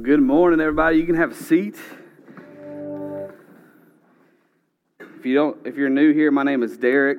Well, 0.00 0.06
good 0.06 0.22
morning, 0.22 0.60
everybody. 0.60 0.96
You 0.96 1.04
can 1.04 1.16
have 1.16 1.32
a 1.32 1.34
seat. 1.34 1.76
If 4.98 5.26
you 5.26 5.34
don't, 5.34 5.58
if 5.66 5.76
you're 5.76 5.90
new 5.90 6.14
here, 6.14 6.30
my 6.30 6.42
name 6.42 6.62
is 6.62 6.78
Derek. 6.78 7.18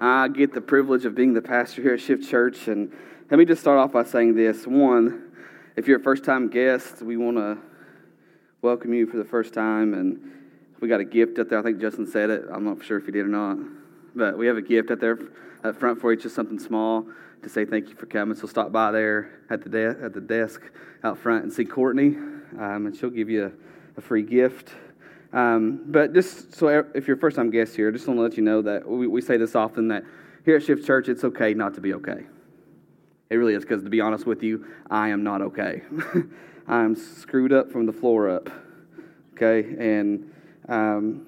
I 0.00 0.28
get 0.28 0.54
the 0.54 0.62
privilege 0.62 1.04
of 1.04 1.14
being 1.14 1.34
the 1.34 1.42
pastor 1.42 1.82
here 1.82 1.92
at 1.92 2.00
Shift 2.00 2.26
Church, 2.26 2.68
and 2.68 2.90
let 3.30 3.36
me 3.36 3.44
just 3.44 3.60
start 3.60 3.78
off 3.78 3.92
by 3.92 4.04
saying 4.04 4.34
this: 4.34 4.66
one, 4.66 5.30
if 5.76 5.86
you're 5.86 5.98
a 5.98 6.02
first-time 6.02 6.48
guest, 6.48 7.02
we 7.02 7.18
want 7.18 7.36
to 7.36 7.58
welcome 8.62 8.94
you 8.94 9.06
for 9.06 9.18
the 9.18 9.26
first 9.26 9.52
time, 9.52 9.92
and 9.92 10.18
we 10.80 10.88
got 10.88 11.00
a 11.00 11.04
gift 11.04 11.38
up 11.38 11.50
there. 11.50 11.58
I 11.58 11.62
think 11.62 11.82
Justin 11.82 12.06
said 12.06 12.30
it. 12.30 12.44
I'm 12.50 12.64
not 12.64 12.82
sure 12.82 12.96
if 12.96 13.04
he 13.04 13.12
did 13.12 13.26
or 13.26 13.28
not, 13.28 13.58
but 14.14 14.38
we 14.38 14.46
have 14.46 14.56
a 14.56 14.62
gift 14.62 14.90
up 14.90 15.00
there 15.00 15.18
up 15.64 15.78
front 15.78 16.00
for 16.00 16.10
you, 16.14 16.18
just 16.18 16.34
something 16.34 16.58
small 16.58 17.04
to 17.42 17.48
say 17.48 17.64
thank 17.64 17.88
you 17.88 17.94
for 17.94 18.06
coming. 18.06 18.36
So 18.36 18.46
stop 18.46 18.72
by 18.72 18.90
there 18.90 19.40
at 19.50 19.62
the 19.62 19.68
de- 19.68 19.96
at 20.02 20.14
the 20.14 20.20
desk 20.20 20.62
out 21.04 21.18
front 21.18 21.44
and 21.44 21.52
see 21.52 21.64
Courtney, 21.64 22.16
um, 22.58 22.86
and 22.86 22.96
she'll 22.96 23.10
give 23.10 23.28
you 23.28 23.46
a, 23.46 23.98
a 23.98 24.00
free 24.00 24.22
gift. 24.22 24.70
Um, 25.32 25.82
but 25.86 26.12
just 26.12 26.54
so 26.54 26.84
if 26.94 27.06
you're 27.06 27.16
a 27.16 27.20
first 27.20 27.36
time 27.36 27.50
guest 27.50 27.74
here, 27.74 27.90
just 27.90 28.06
want 28.06 28.18
to 28.18 28.22
let 28.22 28.36
you 28.36 28.42
know 28.42 28.62
that 28.62 28.86
we, 28.86 29.06
we 29.06 29.20
say 29.20 29.36
this 29.36 29.54
often 29.54 29.88
that 29.88 30.04
here 30.44 30.56
at 30.56 30.62
Shift 30.62 30.86
Church, 30.86 31.08
it's 31.08 31.24
okay 31.24 31.54
not 31.54 31.74
to 31.74 31.80
be 31.80 31.94
okay. 31.94 32.24
It 33.30 33.36
really 33.36 33.54
is 33.54 33.62
because 33.62 33.82
to 33.82 33.90
be 33.90 34.00
honest 34.00 34.26
with 34.26 34.42
you, 34.42 34.66
I 34.90 35.08
am 35.08 35.22
not 35.22 35.40
okay. 35.42 35.82
I'm 36.68 36.94
screwed 36.94 37.52
up 37.52 37.72
from 37.72 37.86
the 37.86 37.92
floor 37.92 38.28
up. 38.28 38.50
Okay, 39.34 39.74
and 39.78 40.30
um, 40.68 41.26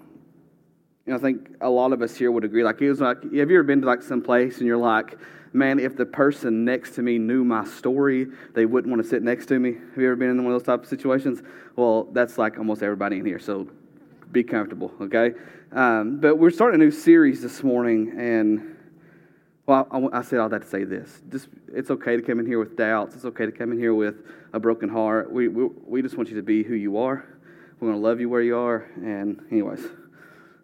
you 1.07 1.13
know, 1.13 1.19
I 1.19 1.21
think 1.21 1.57
a 1.61 1.69
lot 1.69 1.93
of 1.93 2.01
us 2.03 2.17
here 2.17 2.31
would 2.31 2.45
agree. 2.45 2.65
Like, 2.65 2.81
it 2.81 2.89
was 2.89 3.01
like, 3.01 3.23
have 3.23 3.33
you 3.33 3.43
ever 3.43 3.63
been 3.63 3.83
to 3.83 3.87
like 3.87 4.03
some 4.03 4.23
place 4.23 4.59
and 4.59 4.67
you're 4.67 4.77
like, 4.77 5.19
man, 5.55 5.79
if 5.79 5.97
the 5.97 6.05
person 6.05 6.65
next 6.65 6.97
to 6.97 7.03
me 7.03 7.17
knew 7.17 7.45
my 7.45 7.65
story, 7.65 8.27
they 8.55 8.67
wouldn't 8.67 8.91
want 8.91 9.03
to 9.03 9.09
sit 9.09 9.23
next 9.23 9.47
to 9.47 9.59
me. 9.59 9.75
Have 9.75 9.97
you 9.97 10.07
ever 10.07 10.17
been 10.17 10.31
in 10.31 10.45
one 10.45 10.53
of 10.53 10.61
those 10.61 10.67
type 10.67 10.83
of 10.83 10.89
situations? 10.89 11.43
Well, 11.77 12.09
that's 12.13 12.37
like 12.37 12.59
almost 12.59 12.83
everybody 12.83 13.19
in 13.19 13.25
here. 13.25 13.39
So 13.39 13.69
be 14.33 14.43
comfortable, 14.43 14.93
okay? 15.01 15.33
Um, 15.73 16.19
but 16.21 16.37
we're 16.37 16.51
starting 16.51 16.81
a 16.81 16.85
new 16.85 16.91
series 16.91 17.41
this 17.41 17.63
morning, 17.63 18.13
and 18.19 18.77
well, 19.67 19.87
I, 19.91 20.19
I, 20.19 20.23
said 20.23 20.41
all 20.41 20.49
that 20.49 20.63
to 20.63 20.69
say 20.69 20.85
this: 20.85 21.23
just 21.31 21.49
it's 21.73 21.91
okay 21.91 22.17
to 22.17 22.23
come 22.23 22.41
in 22.41 22.47
here 22.47 22.59
with 22.59 22.77
doubts. 22.77 23.15
It's 23.15 23.25
okay 23.25 23.47
to 23.47 23.53
come 23.53 23.73
in 23.73 23.79
here 23.79 23.95
with 23.95 24.17
a 24.53 24.61
broken 24.61 24.89
heart. 24.89 25.33
We 25.33 25.49
we, 25.49 25.69
we 25.87 26.03
just 26.03 26.17
want 26.17 26.29
you 26.29 26.37
to 26.37 26.43
be 26.43 26.63
who 26.63 26.75
you 26.75 26.99
are. 26.99 27.25
We're 27.81 27.89
going 27.89 28.01
to 28.01 28.07
love 28.07 28.21
you 28.21 28.29
where 28.29 28.43
you 28.43 28.57
are. 28.57 28.89
And 28.97 29.41
anyways, 29.51 29.85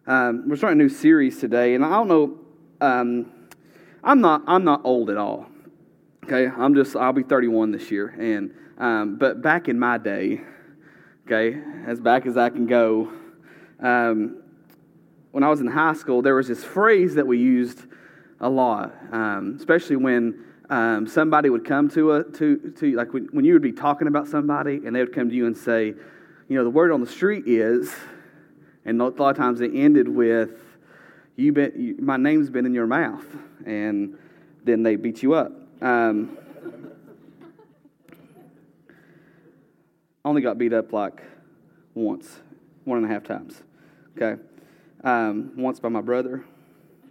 um, 0.06 0.48
we're 0.48 0.56
starting 0.56 0.80
a 0.80 0.82
new 0.82 0.88
series 0.88 1.40
today, 1.40 1.74
and 1.74 1.84
I 1.84 1.90
don't 1.90 2.08
know. 2.08 2.38
Um, 2.80 3.32
I'm 4.02 4.20
not 4.20 4.42
I'm 4.46 4.64
not 4.64 4.80
old 4.84 5.10
at 5.10 5.16
all. 5.16 5.46
Okay, 6.24 6.46
I'm 6.46 6.74
just 6.74 6.96
I'll 6.96 7.12
be 7.12 7.22
31 7.22 7.72
this 7.72 7.90
year, 7.90 8.08
and 8.18 8.54
um, 8.78 9.16
but 9.16 9.42
back 9.42 9.68
in 9.68 9.78
my 9.78 9.98
day, 9.98 10.40
okay, 11.26 11.60
as 11.86 12.00
back 12.00 12.24
as 12.26 12.36
I 12.36 12.48
can 12.50 12.66
go, 12.66 13.12
um, 13.80 14.42
when 15.32 15.44
I 15.44 15.48
was 15.48 15.60
in 15.60 15.66
high 15.66 15.92
school, 15.92 16.22
there 16.22 16.34
was 16.34 16.48
this 16.48 16.64
phrase 16.64 17.14
that 17.14 17.26
we 17.26 17.38
used 17.38 17.82
a 18.40 18.48
lot, 18.48 18.94
um, 19.12 19.56
especially 19.58 19.96
when 19.96 20.44
um, 20.70 21.06
somebody 21.06 21.50
would 21.50 21.64
come 21.64 21.90
to 21.90 22.12
a 22.12 22.24
to 22.24 22.72
to 22.78 22.96
like 22.96 23.12
when, 23.12 23.26
when 23.32 23.44
you 23.44 23.52
would 23.52 23.62
be 23.62 23.72
talking 23.72 24.08
about 24.08 24.28
somebody, 24.28 24.80
and 24.86 24.96
they 24.96 25.00
would 25.00 25.14
come 25.14 25.28
to 25.28 25.34
you 25.34 25.46
and 25.46 25.56
say, 25.56 25.88
you 26.48 26.56
know, 26.56 26.64
the 26.64 26.70
word 26.70 26.90
on 26.90 27.00
the 27.00 27.06
street 27.06 27.44
is, 27.46 27.94
and 28.84 29.00
a 29.00 29.04
lot 29.04 29.30
of 29.30 29.36
times 29.36 29.60
it 29.60 29.72
ended 29.74 30.08
with, 30.08 30.50
you 31.40 31.52
been, 31.52 31.72
you, 31.76 31.96
my 31.98 32.16
name's 32.16 32.50
been 32.50 32.66
in 32.66 32.74
your 32.74 32.86
mouth 32.86 33.24
and 33.64 34.16
then 34.64 34.82
they 34.82 34.96
beat 34.96 35.22
you 35.22 35.34
up. 35.34 35.52
Um, 35.80 36.36
I 40.22 40.28
only 40.28 40.42
got 40.42 40.58
beat 40.58 40.72
up 40.72 40.92
like 40.92 41.22
once, 41.94 42.40
one 42.84 42.98
and 42.98 43.06
a 43.06 43.08
half 43.08 43.24
times. 43.24 43.62
Okay, 44.16 44.40
um, 45.02 45.52
once 45.56 45.80
by 45.80 45.88
my 45.88 46.02
brother. 46.02 46.44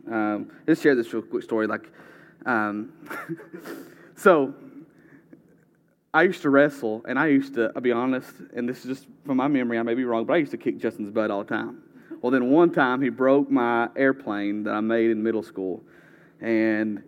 Um, 0.10 0.52
just 0.68 0.84
share 0.84 0.96
this 0.96 1.12
real 1.12 1.24
quick 1.24 1.44
story. 1.44 1.66
Like, 1.66 1.90
um, 2.46 2.94
so 4.16 4.54
I 6.14 6.24
used 6.24 6.44
to 6.44 6.52
wrestle, 6.52 7.04
and 7.08 7.18
I 7.18 7.28
used 7.28 7.56
to. 7.56 7.72
I'll 7.76 7.82
be 7.82 7.92
honest, 7.92 8.32
and 8.56 8.70
this 8.70 8.86
is 8.86 8.98
just 8.98 9.08
from 9.26 9.38
my 9.38 9.48
memory. 9.48 9.80
I 9.80 9.84
may 9.84 9.96
be 9.96 10.06
wrong, 10.06 10.26
but 10.26 10.34
I 10.34 10.38
used 10.38 10.52
to 10.52 10.58
kick 10.58 10.78
Justin's 10.78 11.10
butt 11.10 11.32
all 11.32 11.44
the 11.44 11.50
time. 11.50 11.82
Well, 12.22 12.32
then 12.32 12.50
one 12.50 12.72
time 12.72 13.02
he 13.02 13.10
broke 13.10 13.50
my 13.50 13.90
airplane 13.96 14.64
that 14.64 14.74
I 14.74 14.82
made 14.82 15.10
in 15.10 15.24
middle 15.24 15.44
school, 15.44 15.82
and 16.42 17.02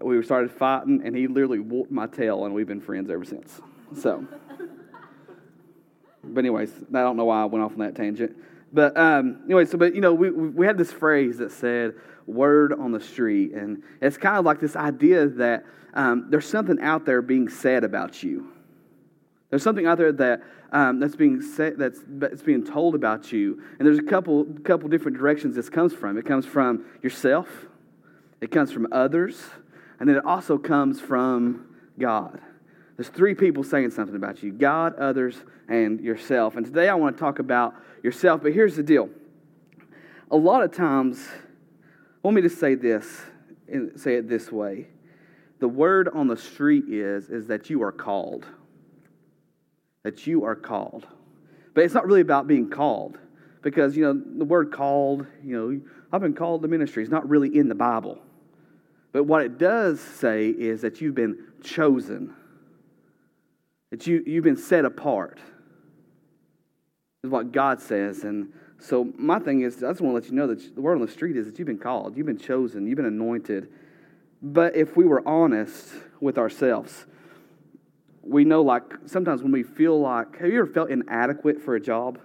we 0.00 0.22
started 0.22 0.50
fighting, 0.52 1.02
and 1.04 1.16
he 1.16 1.26
literally 1.26 1.58
whooped 1.58 1.90
my 1.90 2.06
tail, 2.06 2.44
and 2.44 2.54
we've 2.54 2.68
been 2.68 2.80
friends 2.80 3.10
ever 3.10 3.24
since. 3.24 3.60
So, 4.00 4.24
but 6.22 6.38
anyways, 6.38 6.70
I 6.94 7.00
don't 7.00 7.16
know 7.16 7.24
why 7.24 7.42
I 7.42 7.44
went 7.46 7.64
off 7.64 7.72
on 7.72 7.78
that 7.78 7.96
tangent. 7.96 8.36
But 8.72 8.96
um, 8.96 9.40
anyway, 9.44 9.64
so 9.64 9.76
but 9.76 9.94
you 9.94 10.00
know, 10.00 10.14
we 10.14 10.30
we 10.30 10.66
had 10.66 10.78
this 10.78 10.92
phrase 10.92 11.38
that 11.38 11.50
said 11.50 11.94
"word 12.26 12.72
on 12.72 12.92
the 12.92 13.00
street," 13.00 13.52
and 13.54 13.82
it's 14.00 14.16
kind 14.16 14.36
of 14.36 14.44
like 14.44 14.60
this 14.60 14.76
idea 14.76 15.26
that 15.26 15.64
um, 15.94 16.26
there's 16.30 16.48
something 16.48 16.80
out 16.80 17.06
there 17.06 17.22
being 17.22 17.48
said 17.48 17.82
about 17.82 18.22
you. 18.22 18.53
There's 19.50 19.62
something 19.62 19.86
out 19.86 19.98
there 19.98 20.12
that 20.12 20.42
um, 20.72 20.98
that's 20.98 21.14
being 21.14 21.40
said, 21.40 21.78
that's, 21.78 22.00
that's 22.06 22.42
being 22.42 22.64
told 22.64 22.94
about 22.94 23.30
you, 23.30 23.62
and 23.78 23.86
there's 23.86 23.98
a 23.98 24.02
couple 24.02 24.44
couple 24.64 24.88
different 24.88 25.16
directions 25.16 25.54
this 25.54 25.70
comes 25.70 25.92
from. 25.92 26.18
It 26.18 26.26
comes 26.26 26.46
from 26.46 26.84
yourself, 27.02 27.48
it 28.40 28.50
comes 28.50 28.72
from 28.72 28.88
others, 28.90 29.40
and 30.00 30.08
then 30.08 30.16
it 30.16 30.24
also 30.24 30.58
comes 30.58 31.00
from 31.00 31.66
God. 31.98 32.40
There's 32.96 33.08
three 33.08 33.34
people 33.34 33.62
saying 33.62 33.90
something 33.90 34.16
about 34.16 34.42
you 34.42 34.52
God, 34.52 34.96
others, 34.96 35.36
and 35.68 36.00
yourself. 36.00 36.56
And 36.56 36.66
today 36.66 36.88
I 36.88 36.94
want 36.94 37.16
to 37.16 37.20
talk 37.20 37.38
about 37.38 37.74
yourself, 38.02 38.42
but 38.42 38.52
here's 38.52 38.76
the 38.76 38.82
deal. 38.82 39.10
A 40.30 40.36
lot 40.36 40.62
of 40.62 40.72
times, 40.72 41.28
want 42.22 42.34
me 42.34 42.42
to 42.42 42.50
say 42.50 42.74
this, 42.74 43.06
and 43.68 43.98
say 44.00 44.14
it 44.14 44.28
this 44.28 44.50
way. 44.50 44.88
The 45.60 45.68
word 45.68 46.08
on 46.08 46.26
the 46.26 46.36
street 46.36 46.84
is, 46.88 47.30
is 47.30 47.46
that 47.46 47.70
you 47.70 47.82
are 47.82 47.92
called. 47.92 48.46
That 50.04 50.26
you 50.26 50.44
are 50.44 50.54
called. 50.54 51.06
But 51.74 51.84
it's 51.84 51.94
not 51.94 52.06
really 52.06 52.20
about 52.20 52.46
being 52.46 52.70
called. 52.70 53.18
Because, 53.62 53.96
you 53.96 54.04
know, 54.04 54.22
the 54.38 54.44
word 54.44 54.70
called, 54.70 55.26
you 55.42 55.56
know, 55.56 55.80
I've 56.12 56.20
been 56.20 56.34
called 56.34 56.62
to 56.62 56.68
ministry. 56.68 57.02
It's 57.02 57.10
not 57.10 57.28
really 57.28 57.56
in 57.56 57.68
the 57.68 57.74
Bible. 57.74 58.20
But 59.12 59.24
what 59.24 59.42
it 59.42 59.58
does 59.58 60.00
say 60.00 60.48
is 60.48 60.82
that 60.82 61.00
you've 61.00 61.14
been 61.14 61.38
chosen, 61.62 62.34
that 63.90 64.06
you, 64.06 64.22
you've 64.26 64.44
been 64.44 64.56
set 64.56 64.84
apart, 64.84 65.38
is 67.22 67.30
what 67.30 67.52
God 67.52 67.80
says. 67.80 68.24
And 68.24 68.52
so, 68.78 69.12
my 69.16 69.38
thing 69.38 69.62
is, 69.62 69.82
I 69.82 69.90
just 69.90 70.00
want 70.00 70.12
to 70.12 70.20
let 70.20 70.26
you 70.26 70.34
know 70.34 70.48
that 70.48 70.74
the 70.74 70.80
word 70.80 70.96
on 70.96 71.00
the 71.00 71.10
street 71.10 71.36
is 71.36 71.46
that 71.46 71.58
you've 71.58 71.66
been 71.66 71.78
called, 71.78 72.16
you've 72.16 72.26
been 72.26 72.38
chosen, 72.38 72.86
you've 72.86 72.96
been 72.96 73.06
anointed. 73.06 73.68
But 74.42 74.76
if 74.76 74.96
we 74.96 75.04
were 75.04 75.26
honest 75.26 75.88
with 76.20 76.36
ourselves, 76.36 77.06
we 78.26 78.44
know 78.44 78.62
like 78.62 78.82
sometimes 79.06 79.42
when 79.42 79.52
we 79.52 79.62
feel 79.62 80.00
like, 80.00 80.38
have 80.38 80.50
you 80.50 80.58
ever 80.60 80.66
felt 80.66 80.90
inadequate 80.90 81.62
for 81.62 81.76
a 81.76 81.80
job? 81.80 82.18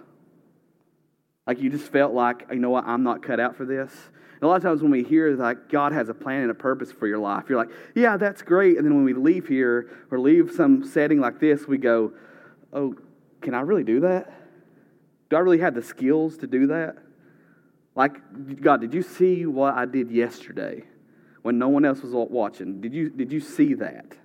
Like 1.46 1.60
you 1.60 1.70
just 1.70 1.90
felt 1.90 2.12
like, 2.12 2.46
you 2.50 2.58
know 2.58 2.70
what, 2.70 2.84
I'm 2.86 3.02
not 3.02 3.22
cut 3.22 3.40
out 3.40 3.56
for 3.56 3.64
this. 3.64 3.92
And 4.34 4.42
a 4.44 4.46
lot 4.46 4.56
of 4.56 4.62
times 4.62 4.82
when 4.82 4.90
we 4.90 5.02
hear 5.02 5.36
that 5.36 5.68
God 5.68 5.92
has 5.92 6.08
a 6.08 6.14
plan 6.14 6.42
and 6.42 6.50
a 6.50 6.54
purpose 6.54 6.92
for 6.92 7.06
your 7.06 7.18
life, 7.18 7.44
you're 7.48 7.58
like, 7.58 7.70
yeah, 7.94 8.16
that's 8.16 8.40
great. 8.40 8.76
And 8.76 8.86
then 8.86 8.94
when 8.94 9.04
we 9.04 9.12
leave 9.12 9.46
here 9.46 9.90
or 10.10 10.18
leave 10.18 10.52
some 10.54 10.84
setting 10.84 11.20
like 11.20 11.40
this, 11.40 11.66
we 11.66 11.76
go, 11.76 12.12
oh, 12.72 12.94
can 13.42 13.54
I 13.54 13.60
really 13.60 13.84
do 13.84 14.00
that? 14.00 14.32
Do 15.28 15.36
I 15.36 15.40
really 15.40 15.58
have 15.58 15.74
the 15.74 15.82
skills 15.82 16.38
to 16.38 16.46
do 16.46 16.68
that? 16.68 16.96
Like, 17.94 18.62
God, 18.62 18.80
did 18.80 18.94
you 18.94 19.02
see 19.02 19.44
what 19.46 19.74
I 19.74 19.84
did 19.84 20.10
yesterday 20.10 20.84
when 21.42 21.58
no 21.58 21.68
one 21.68 21.84
else 21.84 22.00
was 22.02 22.12
watching? 22.12 22.80
Did 22.80 22.94
you, 22.94 23.10
did 23.10 23.32
you 23.32 23.40
see 23.40 23.74
that? 23.74 24.16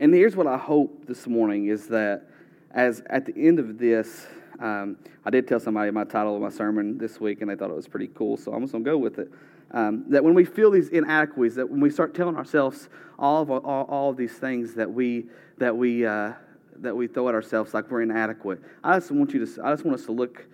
And 0.00 0.12
here's 0.12 0.34
what 0.34 0.48
I 0.48 0.56
hope 0.56 1.06
this 1.06 1.26
morning 1.28 1.68
is 1.68 1.86
that 1.88 2.26
as 2.72 3.02
at 3.10 3.26
the 3.26 3.34
end 3.36 3.60
of 3.60 3.78
this, 3.78 4.26
um, 4.58 4.96
I 5.24 5.30
did 5.30 5.46
tell 5.46 5.60
somebody 5.60 5.90
my 5.92 6.02
title 6.02 6.34
of 6.34 6.42
my 6.42 6.48
sermon 6.48 6.98
this 6.98 7.20
week, 7.20 7.40
and 7.40 7.50
they 7.50 7.54
thought 7.54 7.70
it 7.70 7.76
was 7.76 7.86
pretty 7.86 8.08
cool, 8.08 8.36
so 8.36 8.52
I'm 8.52 8.62
just 8.62 8.72
to 8.72 8.80
go 8.80 8.98
with 8.98 9.20
it. 9.20 9.30
Um, 9.70 10.04
that 10.08 10.22
when 10.22 10.34
we 10.34 10.44
feel 10.44 10.70
these 10.70 10.88
inadequacies, 10.88 11.54
that 11.56 11.70
when 11.70 11.80
we 11.80 11.90
start 11.90 12.14
telling 12.14 12.36
ourselves 12.36 12.88
all 13.18 13.42
of 13.42 13.50
all, 13.50 13.60
all 13.60 14.10
of 14.10 14.16
these 14.16 14.32
things 14.32 14.74
that 14.74 14.92
we 14.92 15.26
that 15.58 15.76
we 15.76 16.04
uh, 16.04 16.32
that 16.76 16.96
we 16.96 17.06
throw 17.06 17.28
at 17.28 17.34
ourselves 17.34 17.72
like 17.72 17.90
we're 17.90 18.02
inadequate, 18.02 18.60
I 18.82 18.98
just 18.98 19.12
want 19.12 19.32
you 19.32 19.44
to 19.46 19.64
I 19.64 19.72
just 19.72 19.84
want 19.84 19.98
us 19.98 20.06
to 20.06 20.12
look 20.12 20.46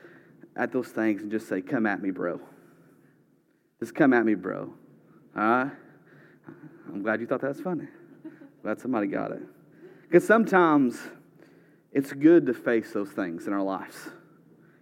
at 0.57 0.71
those 0.73 0.89
things 0.89 1.23
and 1.23 1.31
just 1.31 1.49
say, 1.49 1.61
"Come 1.63 1.87
at 1.87 2.03
me, 2.03 2.11
bro. 2.11 2.41
Just 3.79 3.95
come 3.95 4.13
at 4.13 4.25
me, 4.25 4.35
bro." 4.35 4.73
All 5.37 5.43
right. 5.43 5.71
I'm 6.89 7.03
glad 7.03 7.21
you 7.21 7.27
thought 7.27 7.41
that 7.41 7.49
was 7.49 7.61
funny. 7.61 7.89
Glad 8.63 8.81
somebody 8.81 9.07
got 9.07 9.33
it. 9.33 9.43
Because 10.03 10.27
sometimes 10.27 10.99
it's 11.93 12.13
good 12.13 12.47
to 12.47 12.55
face 12.55 12.93
those 12.93 13.11
things 13.11 13.47
in 13.47 13.53
our 13.53 13.63
lives. 13.63 13.97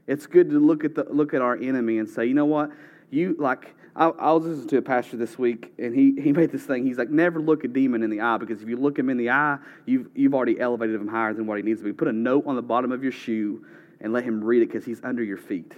It's 0.07 0.27
good 0.27 0.51
to 0.51 0.59
look 0.59 0.85
at, 0.85 0.95
the, 0.95 1.07
look 1.11 1.35
at 1.35 1.43
our 1.43 1.57
enemy 1.57 1.99
and 1.99 2.09
say, 2.09 2.27
you 2.27 2.35
know 2.35 2.47
what? 2.47 2.71
you 3.11 3.37
like 3.39 3.75
I, 3.97 4.07
I 4.07 4.33
was 4.33 4.45
listening 4.45 4.69
to 4.69 4.77
a 4.77 4.83
pastor 4.83 5.17
this 5.17 5.37
week, 5.37 5.73
and 5.77 5.93
he, 5.93 6.15
he 6.21 6.33
made 6.33 6.53
this 6.53 6.63
thing. 6.63 6.87
He's 6.87 6.99
like, 6.99 7.11
never 7.11 7.41
look 7.41 7.65
a 7.65 7.69
demon 7.69 8.05
in 8.05 8.11
the 8.11 8.21
eye 8.21 8.37
because 8.37 8.63
if 8.63 8.69
you 8.69 8.77
look 8.77 8.97
him 8.97 9.11
in 9.11 9.17
the 9.17 9.31
eye, 9.31 9.59
you've, 9.87 10.09
you've 10.15 10.35
already 10.35 10.61
elevated 10.61 10.95
him 10.95 11.09
higher 11.09 11.35
than 11.35 11.47
what 11.47 11.57
he 11.57 11.65
needs 11.65 11.81
to 11.81 11.85
be. 11.85 11.93
Put 11.93 12.07
a 12.07 12.13
note 12.13 12.45
on 12.47 12.55
the 12.55 12.63
bottom 12.63 12.93
of 12.93 13.03
your 13.03 13.11
shoe 13.11 13.65
and 14.01 14.13
let 14.13 14.23
him 14.23 14.45
read 14.45 14.63
it 14.63 14.67
because 14.67 14.85
he's 14.85 15.03
under 15.03 15.25
your 15.25 15.37
feet. 15.37 15.73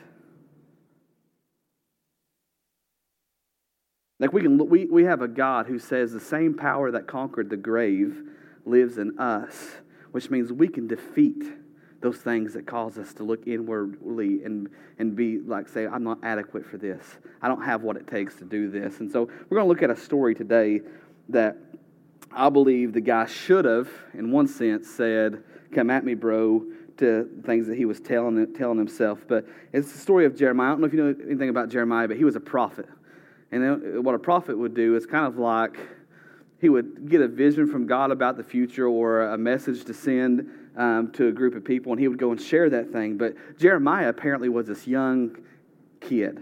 Like 4.20 4.34
we 4.34 4.42
can, 4.42 4.58
we, 4.68 4.84
we 4.84 5.04
have 5.04 5.22
a 5.22 5.28
God 5.28 5.66
who 5.66 5.78
says 5.78 6.12
the 6.12 6.20
same 6.20 6.54
power 6.54 6.90
that 6.90 7.06
conquered 7.06 7.48
the 7.48 7.56
grave 7.56 8.22
lives 8.66 8.98
in 8.98 9.18
us, 9.18 9.70
which 10.12 10.30
means 10.30 10.52
we 10.52 10.68
can 10.68 10.86
defeat 10.86 11.42
those 12.02 12.18
things 12.18 12.52
that 12.52 12.66
cause 12.66 12.98
us 12.98 13.14
to 13.14 13.24
look 13.24 13.46
inwardly 13.46 14.44
and, 14.44 14.68
and 14.98 15.16
be 15.16 15.38
like, 15.40 15.68
say, 15.68 15.86
I'm 15.86 16.04
not 16.04 16.18
adequate 16.22 16.66
for 16.66 16.76
this. 16.76 17.02
I 17.42 17.48
don't 17.48 17.62
have 17.62 17.82
what 17.82 17.96
it 17.96 18.06
takes 18.06 18.36
to 18.36 18.44
do 18.44 18.70
this. 18.70 19.00
And 19.00 19.10
so 19.10 19.24
we're 19.48 19.56
going 19.56 19.64
to 19.64 19.68
look 19.68 19.82
at 19.82 19.90
a 19.90 19.96
story 19.96 20.34
today 20.34 20.80
that 21.30 21.56
I 22.30 22.48
believe 22.50 22.92
the 22.92 23.00
guy 23.00 23.26
should 23.26 23.64
have, 23.64 23.88
in 24.14 24.30
one 24.30 24.46
sense, 24.46 24.88
said, 24.88 25.42
Come 25.74 25.88
at 25.88 26.04
me, 26.04 26.14
bro, 26.14 26.64
to 26.98 27.28
things 27.44 27.66
that 27.68 27.76
he 27.76 27.84
was 27.84 28.00
telling, 28.00 28.52
telling 28.54 28.78
himself. 28.78 29.20
But 29.28 29.46
it's 29.72 29.92
the 29.92 29.98
story 29.98 30.26
of 30.26 30.36
Jeremiah. 30.36 30.68
I 30.68 30.70
don't 30.72 30.80
know 30.80 30.86
if 30.86 30.92
you 30.92 31.02
know 31.02 31.14
anything 31.26 31.48
about 31.48 31.68
Jeremiah, 31.68 32.08
but 32.08 32.16
he 32.16 32.24
was 32.24 32.36
a 32.36 32.40
prophet. 32.40 32.86
And 33.52 34.04
what 34.04 34.14
a 34.14 34.18
prophet 34.18 34.56
would 34.56 34.74
do 34.74 34.96
is 34.96 35.06
kind 35.06 35.26
of 35.26 35.36
like 35.36 35.76
he 36.60 36.68
would 36.68 37.08
get 37.08 37.20
a 37.20 37.28
vision 37.28 37.66
from 37.66 37.86
God 37.86 38.10
about 38.10 38.36
the 38.36 38.44
future 38.44 38.86
or 38.86 39.22
a 39.22 39.38
message 39.38 39.84
to 39.86 39.94
send 39.94 40.48
um, 40.76 41.10
to 41.12 41.28
a 41.28 41.32
group 41.32 41.54
of 41.54 41.64
people, 41.64 41.92
and 41.92 42.00
he 42.00 42.06
would 42.06 42.18
go 42.18 42.30
and 42.30 42.40
share 42.40 42.70
that 42.70 42.92
thing. 42.92 43.16
But 43.16 43.34
Jeremiah 43.58 44.08
apparently 44.08 44.48
was 44.48 44.66
this 44.66 44.86
young 44.86 45.36
kid, 46.00 46.40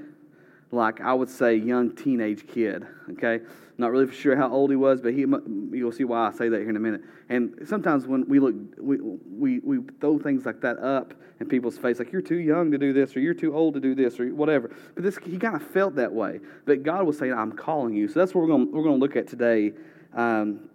like 0.71 1.01
I 1.01 1.15
would 1.15 1.31
say, 1.31 1.57
young 1.57 1.95
teenage 1.95 2.47
kid. 2.47 2.87
Okay, 3.13 3.41
not 3.79 3.91
really 3.91 4.13
sure 4.13 4.37
how 4.37 4.51
old 4.51 4.71
he 4.71 4.77
was, 4.77 5.01
but 5.01 5.13
he 5.13 5.21
you'll 5.21 5.93
see 5.93 6.05
why 6.05 6.29
I 6.29 6.33
say 6.33 6.49
that 6.49 6.59
here 6.59 6.71
in 6.71 6.77
a 6.77 6.81
minute. 6.81 7.03
And 7.29 7.67
sometimes 7.67 8.07
when 8.07 8.29
we 8.29 8.41
look, 8.41 8.55
we 8.79 8.99
we, 9.01 9.59
we 9.61 9.79
throw 10.01 10.19
things 10.19 10.45
like 10.45 10.61
that 10.61 10.79
up 10.79 11.15
in 11.41 11.47
people's 11.47 11.79
face, 11.79 11.99
like 11.99 12.13
you're 12.13 12.21
too 12.21 12.39
young 12.39 12.71
to 12.71 12.79
do 12.79 12.93
this, 12.93 13.17
or 13.17 13.21
you're 13.21 13.35
too 13.35 13.55
old 13.55 13.75
to 13.75 13.81
do 13.81 13.95
this, 13.95 14.19
or 14.19 14.29
whatever. 14.35 14.75
But 14.95 15.05
this 15.05 15.17
he 15.19 15.39
kind 15.39 15.55
of 15.55 15.63
felt 15.63 15.95
that 15.97 16.13
way. 16.13 16.41
But 16.67 16.83
God 16.83 17.07
was 17.07 17.19
saying, 17.19 17.33
"I'm 17.33 17.53
calling 17.53 17.95
you." 17.95 18.09
So 18.09 18.21
that's 18.21 18.35
what 18.35 18.43
we're 18.43 18.49
going 18.49 18.73
we're 18.73 18.83
going 18.83 18.97
to 18.97 19.01
look 19.01 19.17
at 19.17 19.27
today. 19.27 19.73
Um, 20.15 20.69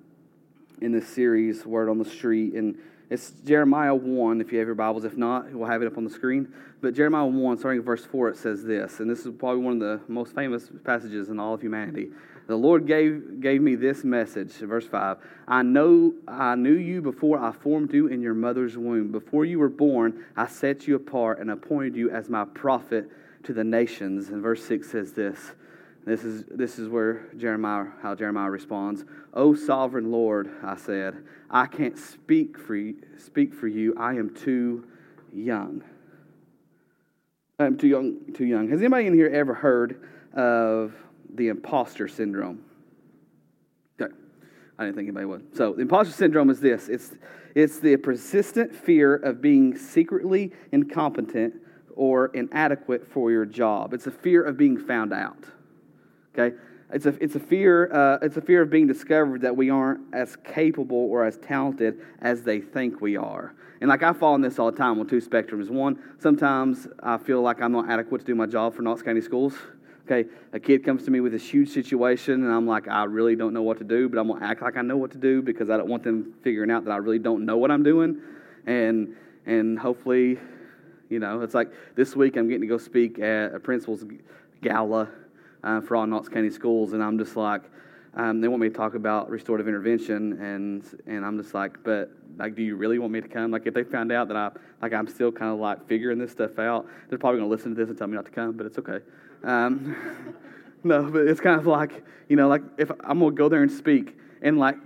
in 0.82 0.92
this 0.92 1.08
series, 1.08 1.66
Word 1.66 1.90
on 1.90 1.98
the 1.98 2.06
Street, 2.06 2.54
and 2.56 2.78
it's 3.10 3.32
Jeremiah 3.46 3.94
1, 3.94 4.42
if 4.42 4.52
you 4.52 4.60
have 4.60 4.68
your 4.68 4.76
Bibles. 4.76 5.04
If 5.06 5.18
not, 5.18 5.52
we'll 5.52 5.70
have 5.70 5.82
it 5.82 5.88
up 5.88 5.98
on 5.98 6.04
the 6.04 6.10
screen. 6.10 6.52
But 6.82 6.94
Jeremiah 6.94 7.26
1, 7.26 7.60
starting 7.60 7.80
at 7.80 7.86
verse 7.86 8.06
4, 8.06 8.30
it 8.30 8.38
says 8.38 8.64
this, 8.64 9.00
and 9.00 9.10
this 9.10 9.26
is 9.26 9.34
probably 9.38 9.62
one 9.62 9.74
of 9.74 9.80
the 9.80 10.02
most 10.08 10.34
famous 10.34 10.70
passages 10.84 11.30
in 11.30 11.40
all 11.40 11.54
of 11.54 11.62
humanity. 11.62 12.12
The 12.48 12.56
Lord 12.56 12.86
gave, 12.86 13.40
gave 13.40 13.62
me 13.62 13.76
this 13.76 14.04
message, 14.04 14.52
verse 14.54 14.86
5. 14.86 15.18
I 15.48 15.64
know 15.64 16.14
I 16.28 16.56
knew 16.56 16.74
you 16.74 17.02
before 17.02 17.40
I 17.40 17.54
formed 17.54 17.94
you 17.94 18.08
in 18.08 18.22
your 18.22 18.34
mother's 18.34 18.78
womb. 18.78 19.12
Before 19.12 19.46
you 19.46 19.60
were 19.60 19.70
born, 19.70 20.26
I 20.36 20.48
set 20.48 20.86
you 20.88 20.96
apart 20.96 21.40
and 21.40 21.52
appointed 21.52 21.96
you 21.96 22.10
as 22.10 22.30
my 22.30 22.44
prophet 22.44 23.10
to 23.44 23.54
the 23.54 23.64
nations. 23.64 24.30
And 24.30 24.42
verse 24.42 24.64
6 24.66 24.90
says 24.90 25.14
this. 25.14 25.54
This 26.06 26.26
is, 26.26 26.44
this 26.50 26.80
is 26.80 26.90
where 26.90 27.30
Jeremiah, 27.38 27.86
how 28.02 28.14
Jeremiah 28.14 28.50
responds. 28.50 29.06
O 29.34 29.56
sovereign 29.56 30.12
Lord, 30.12 30.50
I 30.62 30.76
said, 30.76 31.24
I 31.50 31.66
can't 31.66 31.98
speak 31.98 32.58
for 32.58 32.76
you, 32.76 32.98
speak 33.18 33.54
for 33.54 33.68
you. 33.68 33.96
I 33.98 34.16
am 34.16 34.34
too 34.36 34.86
young. 35.34 35.82
I'm 37.58 37.78
too 37.78 37.88
young, 37.88 38.34
too 38.34 38.46
young. 38.46 38.70
Has 38.70 38.82
anybody 38.82 39.08
in 39.08 39.14
here 39.14 39.30
ever 39.30 39.54
heard 39.54 40.04
of 40.34 40.94
the 41.34 41.48
imposter 41.48 42.10
syndrome? 42.10 42.64
Okay. 44.02 44.14
I 44.78 44.84
didn't 44.84 44.98
think 44.98 45.08
anybody 45.08 45.26
would. 45.26 45.56
So, 45.56 45.74
the 45.74 45.84
imposter 45.84 46.14
syndrome 46.14 46.50
is 46.50 46.60
this 46.60 46.90
it's, 46.90 47.12
it's 47.56 47.80
the 47.80 47.96
persistent 47.96 48.76
fear 48.76 49.16
of 49.16 49.42
being 49.42 49.78
secretly 49.78 50.52
incompetent 50.74 51.54
or 51.96 52.28
inadequate 52.34 53.08
for 53.08 53.32
your 53.32 53.46
job. 53.46 53.94
It's 53.94 54.08
a 54.08 54.12
fear 54.12 54.44
of 54.44 54.58
being 54.58 54.78
found 54.78 55.14
out. 55.14 55.46
Okay? 56.38 56.56
It's 56.92 57.08
a, 57.08 57.24
it's, 57.24 57.36
a 57.36 57.40
fear, 57.40 57.92
uh, 57.92 58.20
it's 58.22 58.38
a 58.38 58.42
fear 58.42 58.62
of 58.62 58.70
being 58.70 58.86
discovered 58.86 59.42
that 59.42 59.56
we 59.56 59.72
aren't 59.72 60.02
as 60.14 60.36
capable 60.36 60.98
or 60.98 61.26
as 61.26 61.38
talented 61.38 62.00
as 62.22 62.44
they 62.44 62.62
think 62.62 63.02
we 63.02 63.18
are. 63.18 63.56
And 63.82 63.90
like 63.90 64.04
I 64.04 64.14
fall 64.14 64.36
in 64.36 64.42
this 64.42 64.60
all 64.60 64.72
the 64.72 64.78
time 64.78 65.00
on 65.00 65.08
two 65.08 65.20
spectrums. 65.20 65.70
One, 65.70 66.00
sometimes 66.20 66.88
I 67.02 67.18
feel 67.18 67.42
like 67.42 67.62
I'm 67.62 67.72
not 67.72 67.90
adequate 67.90 68.20
to 68.20 68.26
do 68.26 68.36
my 68.36 68.46
job 68.46 68.76
for 68.76 68.84
Knox 68.84 69.02
County 69.02 69.22
Schools. 69.22 69.56
Okay, 70.06 70.30
a 70.52 70.60
kid 70.60 70.84
comes 70.84 71.06
to 71.06 71.12
me 71.12 71.22
with 71.22 71.32
this 71.32 71.50
huge 71.50 71.70
situation, 71.70 72.44
and 72.44 72.54
I'm 72.54 72.68
like, 72.68 72.90
I 72.90 73.06
really 73.06 73.38
don't 73.38 73.54
know 73.54 73.62
what 73.62 73.78
to 73.78 73.86
do, 73.86 74.10
but 74.10 74.20
I'm 74.20 74.28
gonna 74.28 74.46
act 74.46 74.62
like 74.62 74.76
I 74.76 74.82
know 74.82 74.98
what 74.98 75.12
to 75.12 75.18
do 75.18 75.42
because 75.42 75.70
I 75.70 75.78
don't 75.78 75.88
want 75.88 76.04
them 76.04 76.34
figuring 76.44 76.70
out 76.70 76.84
that 76.86 76.92
I 76.92 76.98
really 76.98 77.20
don't 77.20 77.46
know 77.46 77.58
what 77.58 77.72
I'm 77.72 77.84
doing. 77.84 78.22
And 78.66 79.16
and 79.46 79.80
hopefully, 79.80 80.40
you 81.10 81.20
know, 81.20 81.42
it's 81.42 81.54
like 81.54 81.72
this 81.96 82.16
week 82.16 82.38
I'm 82.38 82.48
getting 82.48 82.62
to 82.62 82.68
go 82.68 82.78
speak 82.78 83.18
at 83.20 83.56
a 83.56 83.60
principal's 83.60 84.04
gala 84.62 85.10
uh, 85.64 85.82
for 85.82 85.96
all 85.96 86.06
Knox 86.06 86.30
County 86.30 86.50
schools, 86.50 86.94
and 86.94 87.04
I'm 87.04 87.18
just 87.18 87.36
like, 87.36 87.62
um, 88.16 88.42
they 88.42 88.48
want 88.48 88.62
me 88.62 88.70
to 88.70 88.76
talk 88.76 88.96
about 88.96 89.30
restorative 89.30 89.68
intervention, 89.68 90.34
and 90.42 90.84
and 91.08 91.26
I'm 91.26 91.42
just 91.42 91.54
like, 91.54 91.84
but 91.84 92.12
like, 92.38 92.56
do 92.56 92.62
you 92.62 92.76
really 92.76 93.00
want 93.00 93.12
me 93.12 93.22
to 93.22 93.28
come? 93.28 93.52
Like, 93.52 93.66
if 93.66 93.74
they 93.74 93.84
found 93.84 94.12
out 94.12 94.28
that 94.28 94.38
I 94.38 94.52
like 94.82 94.94
I'm 94.94 95.08
still 95.08 95.32
kind 95.32 95.52
of 95.52 95.60
like 95.60 95.88
figuring 95.88 96.20
this 96.20 96.32
stuff 96.32 96.60
out, 96.60 96.88
they're 97.10 97.18
probably 97.18 97.40
gonna 97.40 97.50
listen 97.50 97.74
to 97.74 97.76
this 97.76 97.90
and 97.90 97.98
tell 97.98 98.08
me 98.08 98.16
not 98.16 98.26
to 98.26 98.32
come, 98.32 98.54
but 98.54 98.66
it's 98.66 98.78
okay. 98.78 99.00
Um, 99.44 99.96
no, 100.84 101.10
but 101.10 101.28
it's 101.28 101.42
kind 101.42 101.60
of 101.60 101.66
like 101.66 102.04
you 102.30 102.36
know, 102.36 102.48
like 102.48 102.62
if 102.78 102.92
I'm 103.04 103.20
gonna 103.20 103.32
go 103.32 103.50
there 103.50 103.64
and 103.64 103.72
speak, 103.72 104.18
and 104.42 104.60
like 104.60 104.78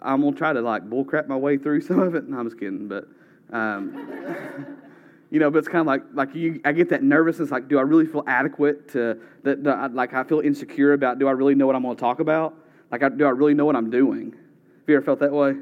I'm 0.00 0.22
gonna 0.22 0.36
try 0.36 0.52
to 0.52 0.60
like 0.62 0.88
bullcrap 0.88 1.28
my 1.28 1.36
way 1.36 1.58
through 1.58 1.82
some 1.82 2.00
of 2.00 2.14
it. 2.14 2.28
No, 2.28 2.38
I'm 2.38 2.46
just 2.46 2.58
kidding, 2.58 2.88
but. 2.88 3.06
Um, 3.52 4.76
you 5.30 5.38
know, 5.38 5.50
but 5.50 5.58
it's 5.58 5.68
kind 5.68 5.80
of 5.80 5.86
like 5.86 6.02
like 6.12 6.34
you, 6.34 6.60
I 6.64 6.72
get 6.72 6.88
that 6.90 7.02
nervousness. 7.02 7.50
Like, 7.50 7.68
do 7.68 7.78
I 7.78 7.82
really 7.82 8.06
feel 8.06 8.24
adequate 8.26 8.88
to 8.92 9.18
that? 9.44 9.90
Like, 9.94 10.12
I 10.12 10.24
feel 10.24 10.40
insecure 10.40 10.92
about. 10.92 11.18
Do 11.18 11.28
I 11.28 11.32
really 11.32 11.54
know 11.54 11.66
what 11.66 11.76
I'm 11.76 11.82
going 11.82 11.96
to 11.96 12.00
talk 12.00 12.20
about? 12.20 12.54
Like, 12.90 13.02
I, 13.02 13.08
do 13.08 13.24
I 13.24 13.30
really 13.30 13.54
know 13.54 13.64
what 13.64 13.76
I'm 13.76 13.90
doing? 13.90 14.32
Have 14.32 14.88
you 14.88 14.96
ever 14.96 15.04
felt 15.04 15.20
that 15.20 15.32
way? 15.32 15.54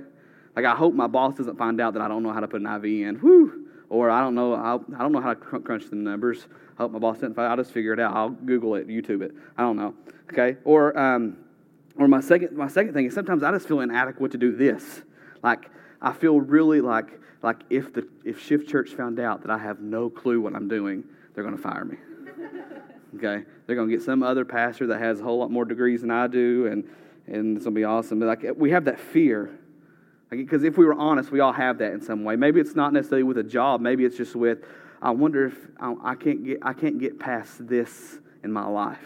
Like, 0.56 0.64
I 0.64 0.74
hope 0.74 0.94
my 0.94 1.06
boss 1.06 1.36
doesn't 1.36 1.58
find 1.58 1.80
out 1.80 1.92
that 1.94 2.02
I 2.02 2.08
don't 2.08 2.22
know 2.22 2.32
how 2.32 2.40
to 2.40 2.48
put 2.48 2.60
an 2.60 2.66
IV 2.66 2.84
in. 2.84 3.16
Whew. 3.16 3.66
Or 3.90 4.10
I 4.10 4.20
don't 4.20 4.34
know. 4.34 4.54
I'll, 4.54 4.84
I 4.96 4.98
don't 5.00 5.12
know 5.12 5.20
how 5.20 5.34
to 5.34 5.36
crunch 5.36 5.88
the 5.88 5.96
numbers. 5.96 6.46
I 6.78 6.82
hope 6.82 6.92
my 6.92 6.98
boss 6.98 7.16
doesn't. 7.16 7.34
find. 7.34 7.50
I'll 7.50 7.56
just 7.56 7.72
figure 7.72 7.92
it 7.92 8.00
out. 8.00 8.14
I'll 8.14 8.30
Google 8.30 8.74
it, 8.74 8.88
YouTube 8.88 9.22
it. 9.22 9.32
I 9.56 9.62
don't 9.62 9.76
know. 9.76 9.94
Okay. 10.32 10.56
Or 10.64 10.98
um, 10.98 11.38
or 11.98 12.06
my 12.06 12.20
second 12.20 12.56
my 12.56 12.68
second 12.68 12.94
thing 12.94 13.06
is 13.06 13.14
sometimes 13.14 13.42
I 13.42 13.50
just 13.50 13.66
feel 13.66 13.80
inadequate 13.80 14.32
to 14.32 14.38
do 14.38 14.54
this. 14.54 15.02
Like 15.42 15.70
I 16.00 16.12
feel 16.12 16.40
really 16.40 16.80
like 16.80 17.20
like 17.42 17.58
if 17.70 17.92
the 17.92 18.06
if 18.24 18.40
Shift 18.40 18.68
Church 18.68 18.90
found 18.90 19.20
out 19.20 19.42
that 19.42 19.50
I 19.50 19.58
have 19.58 19.80
no 19.80 20.10
clue 20.10 20.40
what 20.40 20.54
I'm 20.54 20.68
doing, 20.68 21.04
they're 21.34 21.44
going 21.44 21.56
to 21.56 21.62
fire 21.62 21.84
me. 21.84 21.96
okay, 23.16 23.44
they're 23.66 23.76
going 23.76 23.88
to 23.88 23.94
get 23.94 24.02
some 24.02 24.22
other 24.22 24.44
pastor 24.44 24.86
that 24.88 25.00
has 25.00 25.20
a 25.20 25.24
whole 25.24 25.38
lot 25.38 25.50
more 25.50 25.64
degrees 25.64 26.00
than 26.00 26.10
I 26.10 26.26
do, 26.26 26.66
and 26.66 26.84
and 27.26 27.56
it's 27.56 27.64
going 27.64 27.74
to 27.74 27.78
be 27.78 27.84
awesome. 27.84 28.18
But 28.18 28.26
like 28.26 28.56
we 28.56 28.70
have 28.70 28.84
that 28.86 28.98
fear, 28.98 29.50
because 30.30 30.62
like, 30.62 30.72
if 30.72 30.78
we 30.78 30.84
were 30.84 30.94
honest, 30.94 31.30
we 31.30 31.40
all 31.40 31.52
have 31.52 31.78
that 31.78 31.92
in 31.92 32.00
some 32.00 32.24
way. 32.24 32.36
Maybe 32.36 32.60
it's 32.60 32.74
not 32.74 32.92
necessarily 32.92 33.22
with 33.22 33.38
a 33.38 33.44
job. 33.44 33.80
Maybe 33.80 34.04
it's 34.04 34.16
just 34.16 34.34
with 34.34 34.64
I 35.00 35.10
wonder 35.10 35.46
if 35.46 35.56
I, 35.78 35.94
I 36.02 36.14
can't 36.14 36.44
get 36.44 36.58
I 36.62 36.72
can't 36.72 36.98
get 36.98 37.18
past 37.18 37.68
this 37.68 38.18
in 38.42 38.52
my 38.52 38.66
life. 38.66 38.98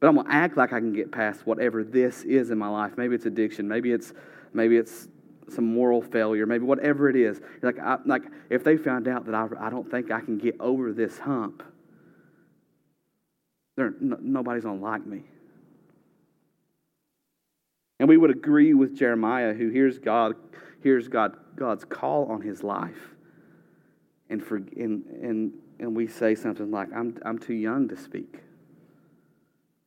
But 0.00 0.08
I'm 0.08 0.16
gonna 0.16 0.30
act 0.30 0.56
like 0.56 0.72
I 0.72 0.80
can 0.80 0.92
get 0.92 1.12
past 1.12 1.46
whatever 1.46 1.84
this 1.84 2.22
is 2.22 2.50
in 2.50 2.58
my 2.58 2.68
life. 2.68 2.92
Maybe 2.96 3.14
it's 3.14 3.26
addiction. 3.26 3.68
Maybe 3.68 3.92
it's 3.92 4.12
maybe 4.52 4.76
it's 4.76 5.08
some 5.52 5.72
moral 5.72 6.02
failure, 6.02 6.46
maybe 6.46 6.64
whatever 6.64 7.08
it 7.08 7.16
is. 7.16 7.40
Like, 7.62 7.78
I, 7.78 7.98
like 8.04 8.22
if 8.50 8.64
they 8.64 8.76
found 8.76 9.08
out 9.08 9.26
that 9.26 9.34
I, 9.34 9.48
I 9.60 9.70
don't 9.70 9.90
think 9.90 10.10
I 10.10 10.20
can 10.20 10.38
get 10.38 10.56
over 10.60 10.92
this 10.92 11.18
hump, 11.18 11.62
no, 13.76 13.92
nobody's 14.20 14.64
going 14.64 14.78
to 14.78 14.84
like 14.84 15.06
me. 15.06 15.22
And 17.98 18.08
we 18.08 18.16
would 18.16 18.30
agree 18.30 18.74
with 18.74 18.96
Jeremiah, 18.96 19.52
who 19.52 19.68
hears 19.68 19.98
God, 19.98 20.34
hears 20.82 21.06
God, 21.08 21.36
God's 21.54 21.84
call 21.84 22.26
on 22.26 22.40
his 22.40 22.64
life, 22.64 23.14
and 24.28 24.42
for 24.42 24.56
and 24.56 25.04
and 25.06 25.52
and 25.78 25.94
we 25.94 26.08
say 26.08 26.34
something 26.34 26.70
like, 26.70 26.88
"I'm 26.92 27.16
I'm 27.24 27.38
too 27.38 27.54
young 27.54 27.88
to 27.88 27.96
speak. 27.96 28.40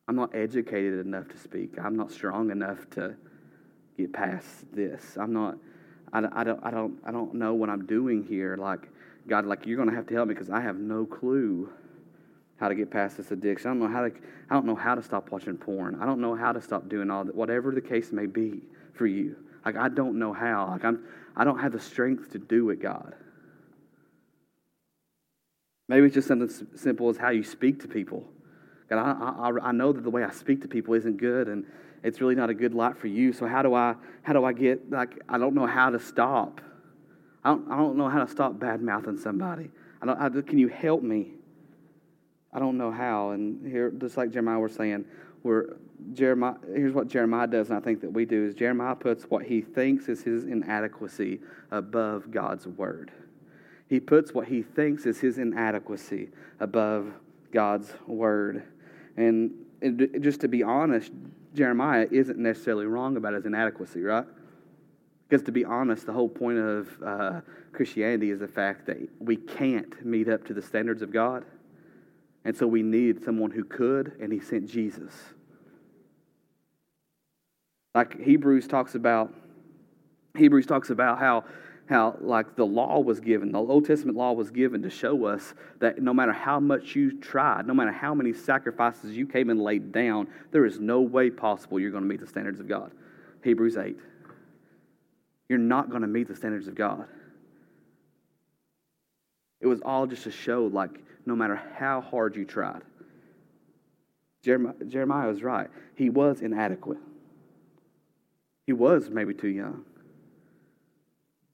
I'm 0.08 0.16
not 0.16 0.34
educated 0.34 1.04
enough 1.04 1.28
to 1.28 1.36
speak. 1.36 1.74
I'm 1.78 1.94
not 1.94 2.10
strong 2.10 2.50
enough 2.50 2.88
to." 2.90 3.16
Get 3.96 4.12
past 4.12 4.46
this. 4.72 5.16
I'm 5.18 5.32
not, 5.32 5.56
I, 6.12 6.18
I, 6.32 6.44
don't, 6.44 6.60
I, 6.62 6.70
don't, 6.70 6.98
I 7.04 7.10
don't 7.10 7.34
know 7.34 7.54
what 7.54 7.70
I'm 7.70 7.86
doing 7.86 8.24
here. 8.24 8.56
Like, 8.56 8.88
God, 9.28 9.46
like, 9.46 9.66
you're 9.66 9.76
going 9.76 9.88
to 9.88 9.94
have 9.94 10.06
to 10.08 10.14
help 10.14 10.28
me 10.28 10.34
because 10.34 10.50
I 10.50 10.60
have 10.60 10.76
no 10.76 11.04
clue 11.04 11.70
how 12.58 12.68
to 12.68 12.74
get 12.74 12.90
past 12.90 13.16
this 13.16 13.30
addiction. 13.30 13.70
I 13.70 13.74
don't 13.74 13.80
know 13.80 13.88
how 13.88 14.02
to, 14.02 14.14
I 14.50 14.54
don't 14.54 14.66
know 14.66 14.76
how 14.76 14.94
to 14.94 15.02
stop 15.02 15.30
watching 15.30 15.56
porn. 15.56 15.98
I 16.00 16.06
don't 16.06 16.20
know 16.20 16.34
how 16.34 16.52
to 16.52 16.60
stop 16.60 16.88
doing 16.88 17.10
all 17.10 17.24
that, 17.24 17.34
whatever 17.34 17.72
the 17.72 17.80
case 17.80 18.12
may 18.12 18.26
be 18.26 18.62
for 18.94 19.06
you. 19.06 19.36
Like, 19.64 19.76
I 19.76 19.88
don't 19.88 20.18
know 20.18 20.32
how. 20.32 20.68
Like, 20.70 20.84
I'm, 20.84 21.04
I 21.36 21.44
don't 21.44 21.58
have 21.58 21.72
the 21.72 21.80
strength 21.80 22.32
to 22.32 22.38
do 22.38 22.70
it, 22.70 22.80
God. 22.80 23.14
Maybe 25.88 26.06
it's 26.06 26.14
just 26.14 26.28
something 26.28 26.50
simple 26.74 27.08
as 27.08 27.16
how 27.16 27.30
you 27.30 27.44
speak 27.44 27.80
to 27.82 27.88
people. 27.88 28.24
God, 28.88 28.98
I, 28.98 29.48
I, 29.48 29.68
I 29.68 29.72
know 29.72 29.92
that 29.92 30.02
the 30.02 30.10
way 30.10 30.24
I 30.24 30.30
speak 30.30 30.62
to 30.62 30.68
people 30.68 30.94
isn't 30.94 31.16
good, 31.16 31.48
and 31.48 31.64
it's 32.02 32.20
really 32.20 32.34
not 32.34 32.50
a 32.50 32.54
good 32.54 32.74
light 32.74 32.96
for 32.96 33.06
you. 33.06 33.32
So 33.32 33.46
how 33.46 33.62
do 33.62 33.74
I 33.74 33.94
how 34.22 34.32
do 34.32 34.44
I 34.44 34.52
get 34.52 34.90
like 34.90 35.18
I 35.28 35.38
don't 35.38 35.54
know 35.54 35.66
how 35.66 35.90
to 35.90 35.98
stop. 35.98 36.60
I 37.44 37.50
don't, 37.50 37.70
I 37.70 37.76
don't 37.76 37.96
know 37.96 38.08
how 38.08 38.24
to 38.24 38.30
stop 38.30 38.58
bad 38.58 38.82
mouthing 38.82 39.16
somebody. 39.18 39.70
I 40.02 40.06
don't, 40.06 40.20
I, 40.20 40.40
can 40.42 40.58
you 40.58 40.68
help 40.68 41.02
me? 41.02 41.32
I 42.52 42.58
don't 42.58 42.76
know 42.76 42.90
how. 42.90 43.30
And 43.30 43.64
here, 43.64 43.90
just 43.90 44.16
like 44.16 44.30
Jeremiah 44.32 44.58
was 44.58 44.74
saying, 44.74 45.04
we're 45.42 45.76
Jeremiah. 46.12 46.54
Here's 46.74 46.92
what 46.92 47.06
Jeremiah 47.06 47.46
does, 47.46 47.68
and 47.70 47.78
I 47.78 47.80
think 47.80 48.00
that 48.00 48.10
we 48.10 48.24
do 48.24 48.44
is 48.46 48.54
Jeremiah 48.54 48.96
puts 48.96 49.24
what 49.24 49.44
he 49.44 49.60
thinks 49.60 50.08
is 50.08 50.22
his 50.22 50.44
inadequacy 50.44 51.40
above 51.70 52.30
God's 52.30 52.66
word. 52.66 53.12
He 53.88 54.00
puts 54.00 54.34
what 54.34 54.48
he 54.48 54.62
thinks 54.62 55.06
is 55.06 55.20
his 55.20 55.38
inadequacy 55.38 56.30
above 56.58 57.12
God's 57.52 57.92
word. 58.06 58.64
And 59.16 59.52
just 60.20 60.40
to 60.40 60.48
be 60.48 60.62
honest, 60.62 61.12
Jeremiah 61.56 62.06
isn't 62.10 62.38
necessarily 62.38 62.86
wrong 62.86 63.16
about 63.16 63.34
his 63.34 63.46
inadequacy, 63.46 64.02
right? 64.02 64.26
Because 65.28 65.44
to 65.46 65.52
be 65.52 65.64
honest, 65.64 66.06
the 66.06 66.12
whole 66.12 66.28
point 66.28 66.58
of 66.58 67.02
uh, 67.04 67.40
Christianity 67.72 68.30
is 68.30 68.40
the 68.40 68.48
fact 68.48 68.86
that 68.86 68.98
we 69.18 69.36
can't 69.36 70.04
meet 70.04 70.28
up 70.28 70.44
to 70.44 70.54
the 70.54 70.62
standards 70.62 71.02
of 71.02 71.12
God. 71.12 71.44
And 72.44 72.56
so 72.56 72.66
we 72.66 72.82
need 72.82 73.24
someone 73.24 73.50
who 73.50 73.64
could, 73.64 74.12
and 74.20 74.32
he 74.32 74.38
sent 74.38 74.70
Jesus. 74.70 75.12
Like 77.94 78.20
Hebrews 78.20 78.68
talks 78.68 78.94
about, 78.94 79.34
Hebrews 80.36 80.66
talks 80.66 80.90
about 80.90 81.18
how 81.18 81.44
how 81.86 82.16
like 82.20 82.56
the 82.56 82.66
law 82.66 82.98
was 82.98 83.20
given 83.20 83.52
the 83.52 83.58
old 83.58 83.86
testament 83.86 84.16
law 84.16 84.32
was 84.32 84.50
given 84.50 84.82
to 84.82 84.90
show 84.90 85.24
us 85.24 85.54
that 85.78 86.02
no 86.02 86.12
matter 86.12 86.32
how 86.32 86.58
much 86.58 86.96
you 86.96 87.18
tried 87.20 87.66
no 87.66 87.74
matter 87.74 87.92
how 87.92 88.14
many 88.14 88.32
sacrifices 88.32 89.16
you 89.16 89.26
came 89.26 89.50
and 89.50 89.60
laid 89.60 89.92
down 89.92 90.26
there 90.50 90.66
is 90.66 90.80
no 90.80 91.00
way 91.00 91.30
possible 91.30 91.78
you're 91.78 91.90
going 91.90 92.02
to 92.02 92.08
meet 92.08 92.20
the 92.20 92.26
standards 92.26 92.60
of 92.60 92.68
god. 92.68 92.90
Hebrews 93.42 93.76
8 93.76 93.96
you're 95.48 95.58
not 95.58 95.88
going 95.90 96.02
to 96.02 96.08
meet 96.08 96.26
the 96.26 96.34
standards 96.34 96.66
of 96.66 96.74
god. 96.74 97.06
It 99.60 99.68
was 99.68 99.80
all 99.82 100.06
just 100.06 100.24
to 100.24 100.30
show 100.30 100.66
like 100.66 100.90
no 101.24 101.36
matter 101.36 101.60
how 101.78 102.00
hard 102.00 102.36
you 102.36 102.44
tried. 102.44 102.82
Jeremiah, 104.42 104.74
jeremiah 104.86 105.28
was 105.28 105.42
right. 105.42 105.68
He 105.94 106.10
was 106.10 106.40
inadequate. 106.40 106.98
He 108.66 108.72
was 108.72 109.08
maybe 109.08 109.34
too 109.34 109.48
young 109.48 109.84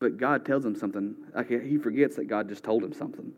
but 0.03 0.17
God 0.17 0.45
tells 0.45 0.65
him 0.65 0.75
something. 0.75 1.15
Like 1.33 1.49
he 1.49 1.79
forgets 1.79 2.17
that 2.17 2.25
God 2.25 2.49
just 2.49 2.65
told 2.65 2.83
him 2.83 2.93
something. 2.93 3.33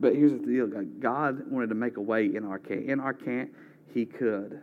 But 0.00 0.16
here's 0.16 0.32
the 0.32 0.38
deal 0.38 0.66
God 0.66 1.50
wanted 1.50 1.68
to 1.68 1.74
make 1.74 1.98
a 1.98 2.00
way 2.00 2.34
in 2.34 2.44
our 2.46 2.58
can't. 2.58 2.86
In 2.86 2.98
our 2.98 3.12
can't, 3.12 3.50
he 3.92 4.06
could. 4.06 4.62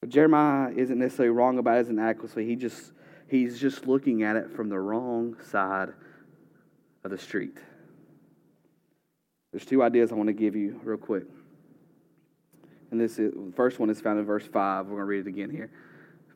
But 0.00 0.10
Jeremiah 0.10 0.70
isn't 0.76 0.98
necessarily 0.98 1.34
wrong 1.34 1.58
about 1.58 1.78
his 1.78 1.88
inadequacy. 1.88 2.44
He 2.44 2.54
just 2.54 2.92
he's 3.28 3.58
just 3.58 3.86
looking 3.86 4.22
at 4.22 4.36
it 4.36 4.50
from 4.54 4.68
the 4.68 4.78
wrong 4.78 5.34
side 5.50 5.88
of 7.02 7.10
the 7.10 7.18
street. 7.18 7.56
There's 9.52 9.64
two 9.64 9.82
ideas 9.82 10.12
I 10.12 10.16
want 10.16 10.26
to 10.26 10.34
give 10.34 10.54
you 10.54 10.78
real 10.84 10.98
quick. 10.98 11.24
And 12.90 13.00
this 13.00 13.18
is, 13.18 13.32
the 13.32 13.52
first 13.56 13.78
one 13.78 13.88
is 13.88 14.00
found 14.00 14.18
in 14.18 14.26
verse 14.26 14.46
5. 14.46 14.86
We're 14.86 14.90
going 14.90 15.00
to 15.00 15.04
read 15.04 15.26
it 15.26 15.26
again 15.26 15.50
here. 15.50 15.70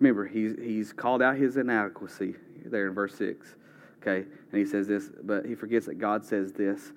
Remember, 0.02 0.26
he's, 0.26 0.56
he's 0.61 0.92
called 0.92 1.23
out 1.23 1.37
his 1.37 1.56
inadequacy 1.56 2.35
there 2.64 2.88
in 2.88 2.92
verse 2.92 3.14
6. 3.14 3.54
Okay, 4.00 4.26
and 4.50 4.59
he 4.59 4.66
says 4.66 4.88
this, 4.88 5.11
but 5.23 5.47
he 5.47 5.54
forgets 5.54 5.87
that 5.87 6.00
God 6.00 6.26
says 6.26 6.52
this 6.52 6.90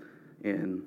in 0.43 0.81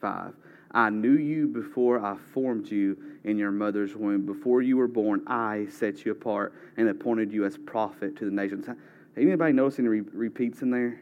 5. 0.00 0.34
I 0.70 0.88
knew 0.90 1.14
you 1.14 1.48
before 1.48 1.98
I 1.98 2.16
formed 2.32 2.70
you 2.70 2.96
in 3.24 3.38
your 3.38 3.50
mother's 3.50 3.96
womb. 3.96 4.24
Before 4.24 4.62
you 4.62 4.76
were 4.76 4.86
born, 4.86 5.24
I 5.26 5.66
set 5.68 6.04
you 6.04 6.12
apart 6.12 6.54
and 6.76 6.88
appointed 6.88 7.32
you 7.32 7.44
as 7.44 7.58
prophet 7.58 8.14
to 8.18 8.24
the 8.24 8.30
nations. 8.30 8.68
Anybody 9.16 9.52
notice 9.52 9.80
any 9.80 9.88
re- 9.88 10.02
repeats 10.12 10.62
in 10.62 10.70
there? 10.70 11.00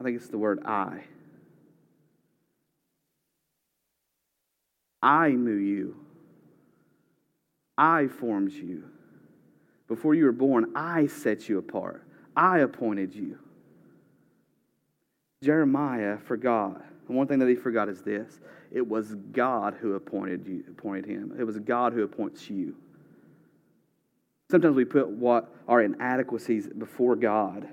I 0.00 0.04
think 0.04 0.16
it's 0.16 0.28
the 0.28 0.38
word 0.38 0.60
I. 0.64 1.02
I 5.02 5.28
knew 5.28 5.56
you 5.56 5.94
I 7.80 8.08
formed 8.08 8.52
you. 8.52 8.84
Before 9.88 10.14
you 10.14 10.26
were 10.26 10.32
born, 10.32 10.72
I 10.76 11.06
set 11.06 11.48
you 11.48 11.58
apart. 11.58 12.04
I 12.36 12.58
appointed 12.58 13.14
you. 13.14 13.38
Jeremiah 15.42 16.18
forgot. 16.18 16.84
The 17.06 17.12
one 17.14 17.26
thing 17.26 17.38
that 17.38 17.48
he 17.48 17.54
forgot 17.54 17.88
is 17.88 18.02
this 18.02 18.38
it 18.70 18.86
was 18.86 19.14
God 19.32 19.74
who 19.80 19.94
appointed 19.94 20.46
you, 20.46 20.62
appointed 20.68 21.06
him. 21.06 21.34
It 21.38 21.44
was 21.44 21.58
God 21.58 21.94
who 21.94 22.02
appoints 22.02 22.50
you. 22.50 22.76
Sometimes 24.50 24.76
we 24.76 24.84
put 24.84 25.08
what 25.08 25.50
our 25.66 25.80
inadequacies 25.80 26.68
before 26.68 27.16
God 27.16 27.66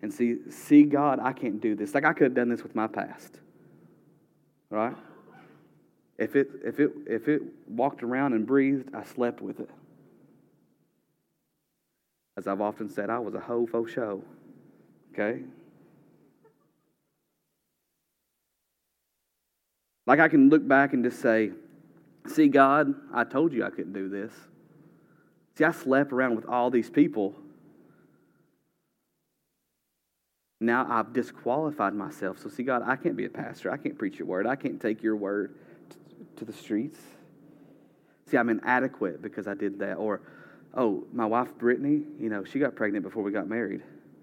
and 0.00 0.12
see, 0.12 0.36
see 0.48 0.84
God, 0.84 1.20
I 1.20 1.34
can't 1.34 1.60
do 1.60 1.74
this. 1.74 1.92
Like 1.92 2.06
I 2.06 2.14
could 2.14 2.24
have 2.24 2.34
done 2.34 2.48
this 2.48 2.62
with 2.62 2.74
my 2.74 2.86
past. 2.86 3.38
Right? 4.70 4.96
If 6.20 6.36
it, 6.36 6.50
if 6.62 6.78
it, 6.78 6.92
if 7.06 7.28
it 7.28 7.40
walked 7.66 8.02
around 8.02 8.34
and 8.34 8.46
breathed, 8.46 8.94
I 8.94 9.04
slept 9.04 9.40
with 9.40 9.58
it. 9.58 9.70
As 12.36 12.46
I've 12.46 12.60
often 12.60 12.90
said, 12.90 13.08
I 13.08 13.18
was 13.18 13.34
a 13.34 13.40
hoe 13.40 13.66
faux 13.66 13.90
show. 13.90 14.22
Okay? 15.14 15.40
Like 20.06 20.20
I 20.20 20.28
can 20.28 20.50
look 20.50 20.66
back 20.68 20.92
and 20.92 21.02
just 21.02 21.20
say, 21.20 21.52
see, 22.26 22.48
God, 22.48 22.94
I 23.14 23.24
told 23.24 23.54
you 23.54 23.64
I 23.64 23.70
couldn't 23.70 23.94
do 23.94 24.10
this. 24.10 24.32
See, 25.56 25.64
I 25.64 25.72
slept 25.72 26.12
around 26.12 26.36
with 26.36 26.44
all 26.44 26.70
these 26.70 26.90
people. 26.90 27.34
Now 30.60 30.86
I've 30.90 31.14
disqualified 31.14 31.94
myself. 31.94 32.38
So, 32.38 32.50
see, 32.50 32.62
God, 32.62 32.82
I 32.84 32.96
can't 32.96 33.16
be 33.16 33.24
a 33.24 33.30
pastor. 33.30 33.70
I 33.70 33.78
can't 33.78 33.98
preach 33.98 34.18
your 34.18 34.28
word. 34.28 34.46
I 34.46 34.56
can't 34.56 34.78
take 34.78 35.02
your 35.02 35.16
word 35.16 35.54
to 36.36 36.44
the 36.44 36.52
streets. 36.52 36.98
See, 38.26 38.36
I'm 38.36 38.48
inadequate 38.48 39.22
because 39.22 39.48
I 39.48 39.54
did 39.54 39.78
that. 39.80 39.94
Or, 39.94 40.22
oh, 40.74 41.04
my 41.12 41.26
wife 41.26 41.56
Brittany, 41.58 42.02
you 42.18 42.28
know, 42.28 42.44
she 42.44 42.58
got 42.58 42.76
pregnant 42.76 43.04
before 43.04 43.22
we 43.22 43.32
got 43.32 43.48
married. 43.48 43.82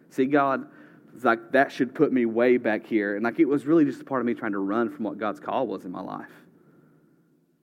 See, 0.09 0.25
God, 0.25 0.67
like 1.23 1.51
that 1.51 1.71
should 1.71 1.93
put 1.93 2.13
me 2.13 2.25
way 2.25 2.57
back 2.57 2.85
here. 2.85 3.15
And 3.15 3.23
like 3.23 3.39
it 3.39 3.45
was 3.45 3.65
really 3.65 3.85
just 3.85 4.01
a 4.01 4.05
part 4.05 4.21
of 4.21 4.25
me 4.25 4.33
trying 4.33 4.53
to 4.53 4.59
run 4.59 4.89
from 4.89 5.03
what 5.03 5.17
God's 5.17 5.39
call 5.39 5.67
was 5.67 5.85
in 5.85 5.91
my 5.91 6.01
life. 6.01 6.31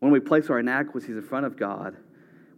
When 0.01 0.13
we 0.13 0.21
place 0.21 0.51
our 0.51 0.59
inadequacies 0.59 1.17
in 1.17 1.23
front 1.23 1.47
of 1.47 1.57
God, 1.57 1.97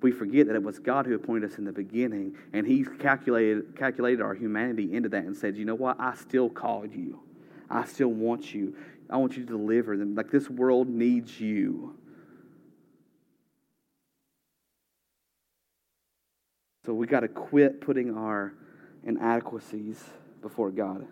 we 0.02 0.11
forget 0.11 0.47
that 0.49 0.56
it 0.56 0.62
was 0.62 0.78
God 0.78 1.06
who 1.06 1.14
appointed 1.14 1.50
us 1.50 1.59
in 1.59 1.64
the 1.64 1.73
beginning, 1.73 2.37
and 2.52 2.66
He 2.66 2.85
calculated, 2.85 3.76
calculated 3.76 4.21
our 4.21 4.35
humanity 4.35 4.95
into 4.95 5.09
that 5.11 5.25
and 5.25 5.37
said, 5.37 5.56
You 5.56 5.64
know 5.64 5.75
what? 5.75 5.99
I 6.00 6.14
still 6.14 6.50
called 6.50 6.92
you. 6.95 7.21
I 7.70 7.85
still 7.85 8.08
want 8.08 8.54
you. 8.54 8.76
I 9.08 9.16
want 9.16 9.37
you 9.37 9.44
to 9.44 9.49
deliver 9.49 9.96
them. 9.96 10.14
Like 10.14 10.30
this 10.30 10.49
world 10.49 10.88
needs 10.88 11.40
you. 11.40 11.96
So 16.85 16.94
we 16.94 17.06
got 17.06 17.20
to 17.20 17.28
quit 17.28 17.80
putting 17.80 18.16
our 18.16 18.52
inadequacies 19.04 20.04
before 20.40 20.70
God 20.70 21.06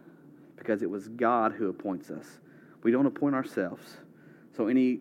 because 0.56 0.82
it 0.82 0.90
was 0.90 1.08
God 1.08 1.52
who 1.52 1.68
appoints 1.68 2.10
us. 2.10 2.38
We 2.84 2.92
don't 2.92 3.06
appoint 3.06 3.34
ourselves. 3.34 3.96
So 4.56 4.68
any 4.68 5.00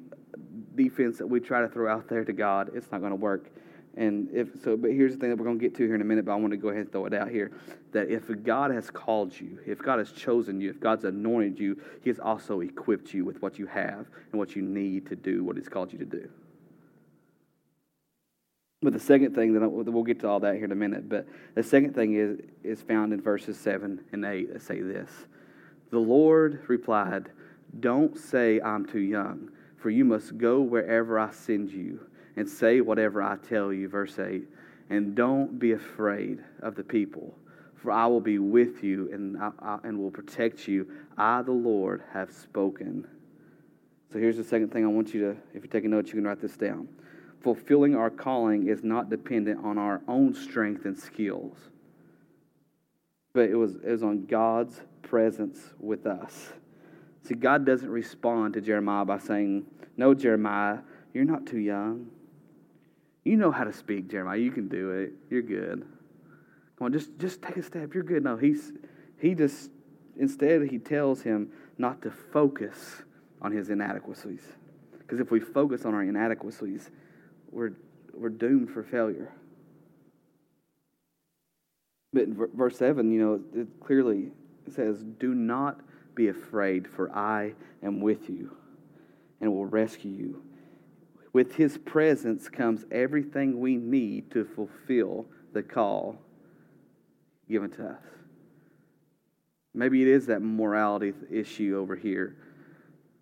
defense 0.75 1.19
that 1.19 1.27
we 1.27 1.39
try 1.39 1.61
to 1.61 1.67
throw 1.67 1.91
out 1.93 2.07
there 2.09 2.25
to 2.25 2.33
God, 2.33 2.71
it's 2.73 2.91
not 2.91 3.01
going 3.01 3.11
to 3.11 3.15
work. 3.17 3.51
And 3.95 4.29
if 4.33 4.47
so, 4.63 4.75
but 4.75 4.91
here's 4.91 5.13
the 5.13 5.19
thing 5.19 5.29
that 5.29 5.37
we're 5.37 5.45
going 5.45 5.59
to 5.59 5.63
get 5.63 5.75
to 5.75 5.85
here 5.85 5.93
in 5.93 6.01
a 6.01 6.05
minute, 6.05 6.25
but 6.25 6.31
I 6.31 6.35
want 6.35 6.51
to 6.51 6.57
go 6.57 6.69
ahead 6.69 6.81
and 6.81 6.91
throw 6.91 7.05
it 7.05 7.13
out 7.13 7.29
here. 7.29 7.51
That 7.91 8.09
if 8.09 8.23
God 8.43 8.71
has 8.71 8.89
called 8.89 9.39
you, 9.39 9.59
if 9.67 9.79
God 9.79 9.99
has 9.99 10.11
chosen 10.11 10.59
you, 10.59 10.71
if 10.71 10.79
God's 10.79 11.03
anointed 11.03 11.59
you, 11.59 11.79
He 12.01 12.09
has 12.09 12.17
also 12.19 12.61
equipped 12.61 13.13
you 13.13 13.23
with 13.23 13.41
what 13.41 13.59
you 13.59 13.67
have 13.67 14.07
and 14.31 14.39
what 14.39 14.55
you 14.55 14.63
need 14.63 15.07
to 15.07 15.15
do 15.15 15.43
what 15.43 15.57
He's 15.57 15.69
called 15.69 15.93
you 15.93 15.99
to 15.99 16.05
do. 16.05 16.27
But 18.81 18.93
the 18.93 18.99
second 18.99 19.35
thing, 19.35 19.53
that 19.53 19.63
I, 19.63 19.67
we'll 19.67 20.03
get 20.03 20.19
to 20.21 20.27
all 20.27 20.39
that 20.41 20.55
here 20.55 20.65
in 20.65 20.71
a 20.71 20.75
minute, 20.75 21.07
but 21.07 21.27
the 21.53 21.63
second 21.63 21.93
thing 21.93 22.15
is, 22.15 22.39
is 22.63 22.81
found 22.81 23.13
in 23.13 23.21
verses 23.21 23.57
7 23.57 24.03
and 24.11 24.25
8 24.25 24.53
that 24.53 24.61
say 24.61 24.81
this 24.81 25.09
The 25.91 25.99
Lord 25.99 26.63
replied, 26.67 27.29
Don't 27.79 28.17
say 28.17 28.59
I'm 28.59 28.85
too 28.85 28.99
young, 28.99 29.51
for 29.77 29.91
you 29.91 30.03
must 30.03 30.37
go 30.39 30.61
wherever 30.61 31.19
I 31.19 31.31
send 31.31 31.71
you 31.71 31.99
and 32.35 32.47
say 32.47 32.81
whatever 32.81 33.21
I 33.21 33.37
tell 33.37 33.71
you. 33.71 33.87
Verse 33.87 34.17
8. 34.19 34.43
And 34.89 35.15
don't 35.15 35.59
be 35.59 35.71
afraid 35.73 36.39
of 36.61 36.75
the 36.75 36.83
people, 36.83 37.35
for 37.75 37.91
I 37.91 38.05
will 38.07 38.21
be 38.21 38.39
with 38.39 38.83
you 38.83 39.09
and, 39.11 39.41
I, 39.41 39.51
I, 39.59 39.79
and 39.83 39.97
will 39.97 40.11
protect 40.11 40.67
you. 40.67 40.87
I, 41.17 41.41
the 41.41 41.51
Lord, 41.51 42.03
have 42.13 42.31
spoken. 42.31 43.07
So 44.11 44.19
here's 44.19 44.37
the 44.37 44.43
second 44.43 44.71
thing 44.71 44.83
I 44.83 44.87
want 44.87 45.13
you 45.13 45.21
to, 45.21 45.29
if 45.53 45.63
you're 45.63 45.71
taking 45.71 45.89
notes, 45.89 46.09
you 46.09 46.15
can 46.15 46.25
write 46.25 46.41
this 46.41 46.57
down. 46.57 46.87
Fulfilling 47.41 47.95
our 47.95 48.09
calling 48.09 48.67
is 48.67 48.83
not 48.83 49.09
dependent 49.09 49.65
on 49.65 49.77
our 49.77 50.01
own 50.07 50.33
strength 50.33 50.85
and 50.85 50.97
skills, 50.97 51.57
but 53.33 53.49
it 53.49 53.55
was, 53.55 53.75
it 53.75 53.89
was 53.89 54.03
on 54.03 54.25
God's 54.25 54.79
presence 55.01 55.59
with 55.79 56.05
us. 56.05 56.53
See, 57.23 57.35
God 57.35 57.65
doesn't 57.65 57.89
respond 57.89 58.53
to 58.53 58.61
Jeremiah 58.61 59.05
by 59.05 59.17
saying, 59.17 59.65
No, 59.97 60.13
Jeremiah, 60.13 60.79
you're 61.13 61.25
not 61.25 61.45
too 61.45 61.59
young. 61.59 62.09
You 63.23 63.37
know 63.37 63.51
how 63.51 63.63
to 63.63 63.73
speak, 63.73 64.09
Jeremiah. 64.09 64.37
You 64.37 64.51
can 64.51 64.67
do 64.67 64.91
it. 64.91 65.13
You're 65.29 65.41
good. 65.41 65.85
Come 66.77 66.85
on, 66.85 66.93
just, 66.93 67.17
just 67.19 67.41
take 67.41 67.57
a 67.57 67.63
step. 67.63 67.93
You're 67.93 68.03
good. 68.03 68.23
No, 68.23 68.35
he's, 68.35 68.73
he 69.17 69.33
just, 69.33 69.69
instead, 70.17 70.63
he 70.69 70.77
tells 70.77 71.21
him 71.21 71.49
not 71.77 72.01
to 72.01 72.11
focus 72.11 73.03
on 73.41 73.51
his 73.51 73.69
inadequacies. 73.69 74.41
Because 74.97 75.19
if 75.19 75.31
we 75.31 75.39
focus 75.39 75.85
on 75.85 75.93
our 75.93 76.03
inadequacies, 76.03 76.89
we're, 77.51 77.73
we're 78.13 78.29
doomed 78.29 78.69
for 78.71 78.83
failure. 78.83 79.31
But 82.11 82.23
in 82.23 82.47
verse 82.53 82.77
7, 82.77 83.11
you 83.11 83.19
know, 83.21 83.41
it 83.59 83.67
clearly 83.79 84.31
says, 84.69 85.03
Do 85.19 85.33
not 85.33 85.79
be 86.15 86.27
afraid, 86.27 86.87
for 86.87 87.11
I 87.15 87.53
am 87.81 88.01
with 88.01 88.29
you 88.29 88.55
and 89.41 89.51
will 89.51 89.65
rescue 89.65 90.11
you. 90.11 90.43
With 91.33 91.55
his 91.55 91.79
presence 91.79 92.47
comes 92.47 92.85
everything 92.91 93.59
we 93.59 93.75
need 93.75 94.31
to 94.31 94.45
fulfill 94.45 95.25
the 95.51 95.63
call 95.63 96.17
given 97.49 97.71
to 97.71 97.87
us. 97.87 98.03
Maybe 99.73 100.03
it 100.03 100.07
is 100.07 100.27
that 100.27 100.41
morality 100.41 101.13
issue 101.31 101.77
over 101.79 101.95
here. 101.95 102.37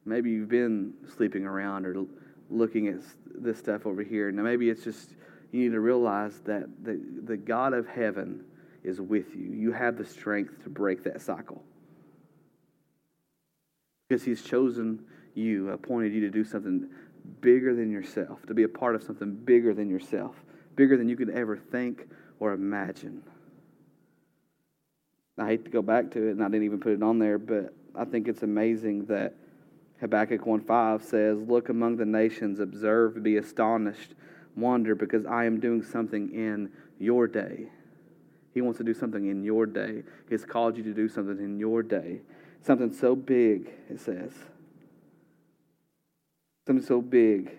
Maybe 0.04 0.32
you've 0.32 0.50
been 0.50 0.94
sleeping 1.16 1.46
around 1.46 1.86
or 1.86 2.06
looking 2.50 2.90
at 2.90 3.00
this 3.34 3.58
stuff 3.58 3.86
over 3.86 4.04
here. 4.04 4.30
Now, 4.32 4.44
maybe 4.44 4.70
it's 4.70 4.84
just 4.84 5.12
you 5.52 5.62
need 5.62 5.72
to 5.72 5.80
realize 5.80 6.40
that 6.46 6.66
the, 6.84 7.00
the 7.24 7.38
God 7.38 7.74
of 7.74 7.88
heaven 7.88 8.44
is 8.84 9.00
with 9.00 9.36
you. 9.36 9.52
You 9.54 9.72
have 9.72 9.98
the 9.98 10.06
strength 10.06 10.64
to 10.64 10.70
break 10.70 11.04
that 11.04 11.22
cycle. 11.22 11.64
Because 14.10 14.24
He's 14.24 14.42
chosen 14.42 15.06
you, 15.34 15.70
appointed 15.70 16.14
you 16.14 16.22
to 16.22 16.30
do 16.30 16.44
something 16.44 16.90
bigger 17.42 17.76
than 17.76 17.92
yourself, 17.92 18.46
to 18.48 18.54
be 18.54 18.64
a 18.64 18.70
part 18.70 18.96
of 18.96 19.04
something 19.04 19.34
bigger 19.34 19.74
than 19.74 19.90
yourself, 19.90 20.36
bigger 20.76 20.98
than 20.98 21.10
you 21.10 21.16
could 21.16 21.30
ever 21.30 21.58
think 21.58 22.08
or 22.40 22.54
imagine. 22.54 23.24
I 25.38 25.48
hate 25.48 25.66
to 25.66 25.72
go 25.72 25.82
back 25.82 26.12
to 26.12 26.28
it, 26.28 26.32
and 26.32 26.44
I 26.44 26.48
didn't 26.48 26.66
even 26.66 26.80
put 26.80 26.94
it 26.94 27.04
on 27.04 27.20
there, 27.20 27.38
but 27.38 27.74
I 27.96 28.06
think 28.06 28.28
it's 28.28 28.44
amazing 28.44 29.06
that 29.06 29.36
Habakkuk 30.00 30.42
1.5 30.42 31.04
says, 31.04 31.38
Look 31.40 31.70
among 31.70 31.98
the 31.98 32.06
nations, 32.06 32.60
observe, 32.60 33.22
be 33.24 33.38
astonished, 33.38 34.14
wonder, 34.56 34.96
because 34.96 35.26
I 35.26 35.46
am 35.46 35.60
doing 35.60 35.84
something 35.84 36.32
in 36.34 36.72
your 37.00 37.28
day. 37.28 37.68
He 38.54 38.62
wants 38.62 38.78
to 38.80 38.84
do 38.84 38.94
something 38.94 39.28
in 39.28 39.44
your 39.44 39.66
day. 39.66 40.04
He's 40.30 40.44
called 40.44 40.78
you 40.78 40.84
to 40.84 40.94
do 40.94 41.08
something 41.08 41.40
in 41.40 41.60
your 41.60 41.84
day. 41.84 42.22
Something 42.62 42.92
so 42.92 43.16
big, 43.16 43.72
it 43.90 44.00
says. 44.00 44.34
Something 46.66 46.86
so 46.86 47.02
big, 47.02 47.52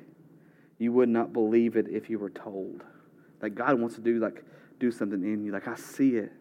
you 0.79 0.93
would 0.93 1.09
not 1.09 1.33
believe 1.33 1.77
it 1.77 1.87
if 1.89 2.09
you 2.09 2.19
were 2.19 2.31
told. 2.31 2.83
That 3.41 3.51
God 3.51 3.81
wants 3.81 3.97
to 3.97 4.01
do 4.01 4.19
like 4.21 4.45
do 4.79 4.91
something 4.91 5.23
in 5.23 5.45
you. 5.45 5.53
Like 5.53 5.69
I 5.69 5.75
see 5.75 6.17
it. 6.17 6.33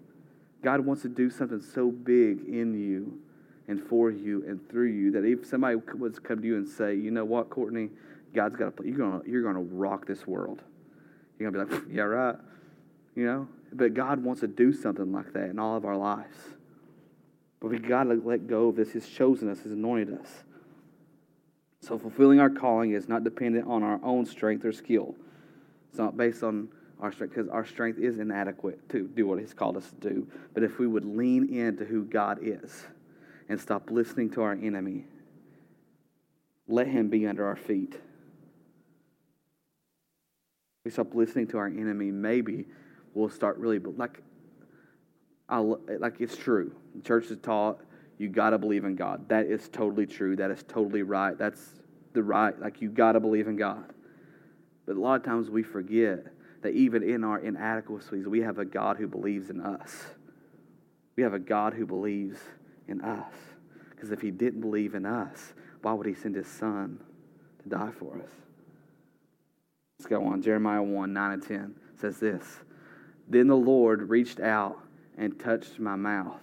God 0.64 0.82
wants 0.82 1.02
to 1.02 1.10
do 1.10 1.30
something 1.30 1.60
so 1.60 1.90
big 1.90 2.48
in 2.48 2.74
you 2.74 3.20
and 3.68 3.82
for 3.82 4.12
you 4.12 4.44
and 4.48 4.68
through 4.70 4.90
you 4.90 5.12
that 5.12 5.26
if 5.26 5.46
somebody 5.46 5.78
was 5.98 6.16
to 6.16 6.22
come 6.22 6.42
to 6.42 6.48
you 6.48 6.58
and 6.58 6.68
say, 6.68 6.96
you 6.96 7.10
know 7.10 7.26
what, 7.26 7.50
Courtney, 7.50 7.90
God's 8.34 8.56
got 8.56 8.66
to 8.66 8.72
play. 8.72 8.88
you're 8.88 8.98
gonna 8.98 9.22
you're 9.26 9.44
gonna 9.44 9.62
rock 9.62 10.06
this 10.06 10.28
world. 10.28 10.62
You're 11.40 11.52
gonna 11.52 11.66
be 11.66 11.76
like, 11.76 11.84
yeah, 11.90 12.04
right. 12.04 12.36
You 13.16 13.26
know? 13.26 13.48
But 13.74 13.94
God 13.94 14.24
wants 14.24 14.42
to 14.42 14.48
do 14.48 14.74
something 14.74 15.12
like 15.12 15.34
that 15.34 15.50
in 15.50 15.60
all 15.60 15.76
of 15.76 15.86
our 15.86 15.98
lives. 15.98 16.38
But 17.60 17.70
we 17.70 17.80
got 17.80 18.06
to 18.06 18.16
let 18.16 18.48
go 18.48 18.70
of 18.70 18.76
this. 18.76 18.92
He's 18.92 19.08
chosen 19.08 19.50
us, 19.50 19.60
He's 19.64 19.72
anointed 19.72 20.20
us. 20.20 20.44
So 21.82 21.98
fulfilling 21.98 22.40
our 22.40 22.50
calling 22.50 22.92
is 22.92 23.10
not 23.10 23.24
dependent 23.24 23.68
on 23.68 23.84
our 23.84 24.00
own 24.04 24.26
strength 24.26 24.66
or 24.66 24.72
skill. 24.72 25.16
It's 25.90 25.98
not 25.98 26.16
based 26.16 26.44
on 26.44 26.70
our 27.00 27.12
strength 27.12 27.36
because 27.36 27.50
our 27.50 27.66
strength 27.66 28.00
is 28.00 28.20
inadequate 28.20 28.88
to 28.90 29.08
do 29.08 29.26
what 29.26 29.40
He's 29.40 29.54
called 29.54 29.78
us 29.78 29.90
to 29.90 30.10
do. 30.10 30.28
But 30.54 30.64
if 30.64 30.78
we 30.78 30.88
would 30.88 31.06
lean 31.06 31.54
into 31.54 31.84
who 31.84 32.04
God 32.06 32.40
is 32.42 32.86
and 33.50 33.60
stop 33.60 33.90
listening 33.90 34.30
to 34.32 34.44
our 34.44 34.54
enemy, 34.54 35.06
let 36.68 36.88
Him 36.88 37.10
be 37.10 37.26
under 37.26 37.46
our 37.46 37.56
feet. 37.56 38.00
We 40.86 40.92
stop 40.92 41.14
listening 41.16 41.48
to 41.48 41.58
our 41.58 41.68
enemy, 41.68 42.12
maybe 42.12 42.66
we'll 43.14 43.30
start 43.30 43.58
really 43.58 43.80
like 43.80 44.22
I, 45.50 45.60
like 45.60 46.22
it's 46.22 46.38
true. 46.38 46.74
The 46.96 47.02
church 47.02 47.26
is 47.26 47.38
taught 47.42 47.82
you 48.22 48.30
got 48.30 48.52
to 48.52 48.60
believe 48.60 48.86
in 48.86 48.96
God. 48.96 49.28
That 49.30 49.48
is 49.48 49.68
totally 49.68 50.06
true. 50.06 50.36
That 50.36 50.52
is 50.52 50.62
totally 50.64 51.02
right. 51.02 51.36
That's 51.36 51.60
the 52.14 52.22
right. 52.22 52.58
Like 52.60 52.80
you 52.80 52.90
got 52.90 53.14
to 53.14 53.20
believe 53.20 53.48
in 53.48 53.56
God. 53.56 53.84
But 54.86 54.96
a 54.96 55.00
lot 55.00 55.16
of 55.16 55.24
times 55.24 55.50
we 55.50 55.64
forget 55.64 56.28
that 56.62 56.70
even 56.74 57.02
in 57.02 57.24
our 57.24 57.40
inadequacies, 57.40 58.28
we 58.28 58.42
have 58.42 58.60
a 58.60 58.66
God 58.66 58.98
who 58.98 59.08
believes 59.08 59.50
in 59.50 59.60
us. 59.60 60.06
We 61.16 61.24
have 61.24 61.34
a 61.34 61.40
God 61.40 61.74
who 61.74 61.88
believes 61.88 62.38
in 62.88 63.02
us. 63.02 63.34
Because 63.90 64.12
if 64.12 64.22
He 64.22 64.30
didn't 64.30 64.62
believe 64.62 64.94
in 64.94 65.06
us, 65.06 65.54
why 65.82 65.94
would 65.94 66.06
He 66.06 66.14
send 66.14 66.36
His 66.36 66.48
Son 66.48 67.00
to 67.64 67.70
die 67.70 67.92
for 67.98 68.14
us? 68.18 68.30
Let's 69.98 70.08
go 70.08 70.28
on. 70.28 70.44
Jeremiah 70.44 70.84
1 70.84 71.12
9 71.12 71.32
and 71.32 71.44
10 71.44 71.76
says 72.00 72.20
this. 72.20 72.44
Then 73.28 73.48
the 73.48 73.56
Lord 73.56 74.10
reached 74.10 74.40
out 74.40 74.78
and 75.18 75.40
touched 75.40 75.80
my 75.80 75.96
mouth 75.96 76.40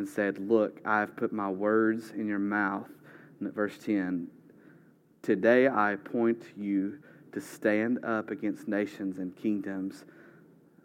and 0.00 0.08
said, 0.08 0.38
Look, 0.38 0.80
I 0.86 1.00
have 1.00 1.14
put 1.14 1.30
my 1.30 1.50
words 1.50 2.12
in 2.12 2.26
your 2.26 2.38
mouth. 2.38 2.88
verse 3.38 3.76
10 3.84 4.28
Today 5.20 5.66
I 5.66 5.92
appoint 5.92 6.42
you 6.56 7.00
to 7.32 7.40
stand 7.42 8.02
up 8.02 8.30
against 8.30 8.66
nations 8.66 9.18
and 9.18 9.36
kingdoms. 9.36 10.06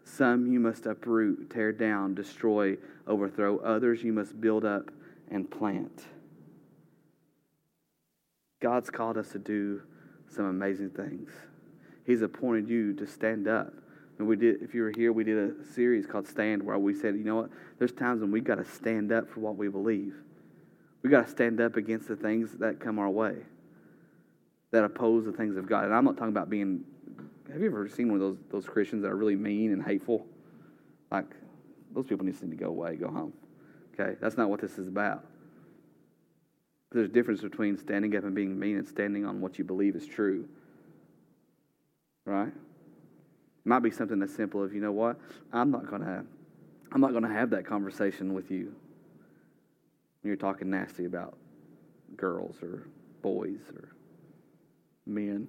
Some 0.04 0.46
you 0.46 0.60
must 0.60 0.84
uproot, 0.84 1.48
tear 1.48 1.72
down, 1.72 2.14
destroy, 2.14 2.76
overthrow. 3.06 3.56
Others 3.60 4.04
you 4.04 4.12
must 4.12 4.38
build 4.38 4.66
up 4.66 4.90
and 5.30 5.50
plant. 5.50 6.04
God's 8.60 8.90
called 8.90 9.16
us 9.16 9.30
to 9.30 9.38
do 9.38 9.80
some 10.28 10.44
amazing 10.44 10.90
things. 10.90 11.30
He's 12.04 12.20
appointed 12.20 12.68
you 12.68 12.92
to 12.92 13.06
stand 13.06 13.48
up 13.48 13.72
and 14.18 14.26
we 14.26 14.36
did, 14.36 14.62
if 14.62 14.74
you 14.74 14.82
were 14.82 14.92
here, 14.96 15.12
we 15.12 15.24
did 15.24 15.38
a 15.38 15.64
series 15.74 16.06
called 16.06 16.26
Stand 16.26 16.62
where 16.62 16.78
we 16.78 16.94
said, 16.94 17.16
you 17.16 17.24
know 17.24 17.36
what? 17.36 17.50
There's 17.78 17.92
times 17.92 18.22
when 18.22 18.30
we 18.30 18.40
got 18.40 18.56
to 18.56 18.64
stand 18.64 19.12
up 19.12 19.28
for 19.28 19.40
what 19.40 19.56
we 19.56 19.68
believe. 19.68 20.14
We 21.02 21.10
got 21.10 21.26
to 21.26 21.30
stand 21.30 21.60
up 21.60 21.76
against 21.76 22.08
the 22.08 22.16
things 22.16 22.52
that 22.58 22.80
come 22.80 22.98
our 22.98 23.10
way, 23.10 23.36
that 24.70 24.84
oppose 24.84 25.24
the 25.24 25.32
things 25.32 25.56
of 25.56 25.68
God. 25.68 25.84
And 25.84 25.94
I'm 25.94 26.04
not 26.04 26.16
talking 26.16 26.30
about 26.30 26.48
being. 26.48 26.84
Have 27.52 27.60
you 27.60 27.66
ever 27.66 27.88
seen 27.88 28.08
one 28.08 28.16
of 28.16 28.20
those 28.20 28.38
those 28.50 28.66
Christians 28.66 29.02
that 29.02 29.08
are 29.08 29.16
really 29.16 29.36
mean 29.36 29.72
and 29.72 29.84
hateful? 29.84 30.26
Like 31.12 31.26
those 31.94 32.06
people 32.06 32.26
need 32.26 32.38
to 32.40 32.46
go 32.46 32.66
away, 32.66 32.96
go 32.96 33.08
home. 33.08 33.32
Okay, 33.94 34.16
that's 34.20 34.36
not 34.36 34.50
what 34.50 34.60
this 34.60 34.78
is 34.78 34.88
about. 34.88 35.24
There's 36.90 37.08
a 37.08 37.12
difference 37.12 37.40
between 37.40 37.76
standing 37.78 38.16
up 38.16 38.24
and 38.24 38.34
being 38.34 38.58
mean 38.58 38.78
and 38.78 38.86
standing 38.88 39.26
on 39.26 39.40
what 39.40 39.58
you 39.58 39.64
believe 39.64 39.94
is 39.94 40.06
true. 40.06 40.48
Right? 42.24 42.52
Might 43.66 43.80
be 43.80 43.90
something 43.90 44.22
as 44.22 44.32
simple 44.32 44.62
as, 44.62 44.72
you 44.72 44.80
know 44.80 44.92
what? 44.92 45.18
I'm 45.52 45.70
not 45.70 45.90
gonna 45.90 46.24
I'm 46.92 47.00
not 47.00 47.12
gonna 47.12 47.32
have 47.32 47.50
that 47.50 47.66
conversation 47.66 48.32
with 48.32 48.50
you. 48.50 48.74
When 50.22 50.28
you're 50.30 50.36
talking 50.36 50.70
nasty 50.70 51.04
about 51.04 51.36
girls 52.16 52.56
or 52.62 52.86
boys 53.22 53.60
or 53.74 53.88
men. 55.04 55.48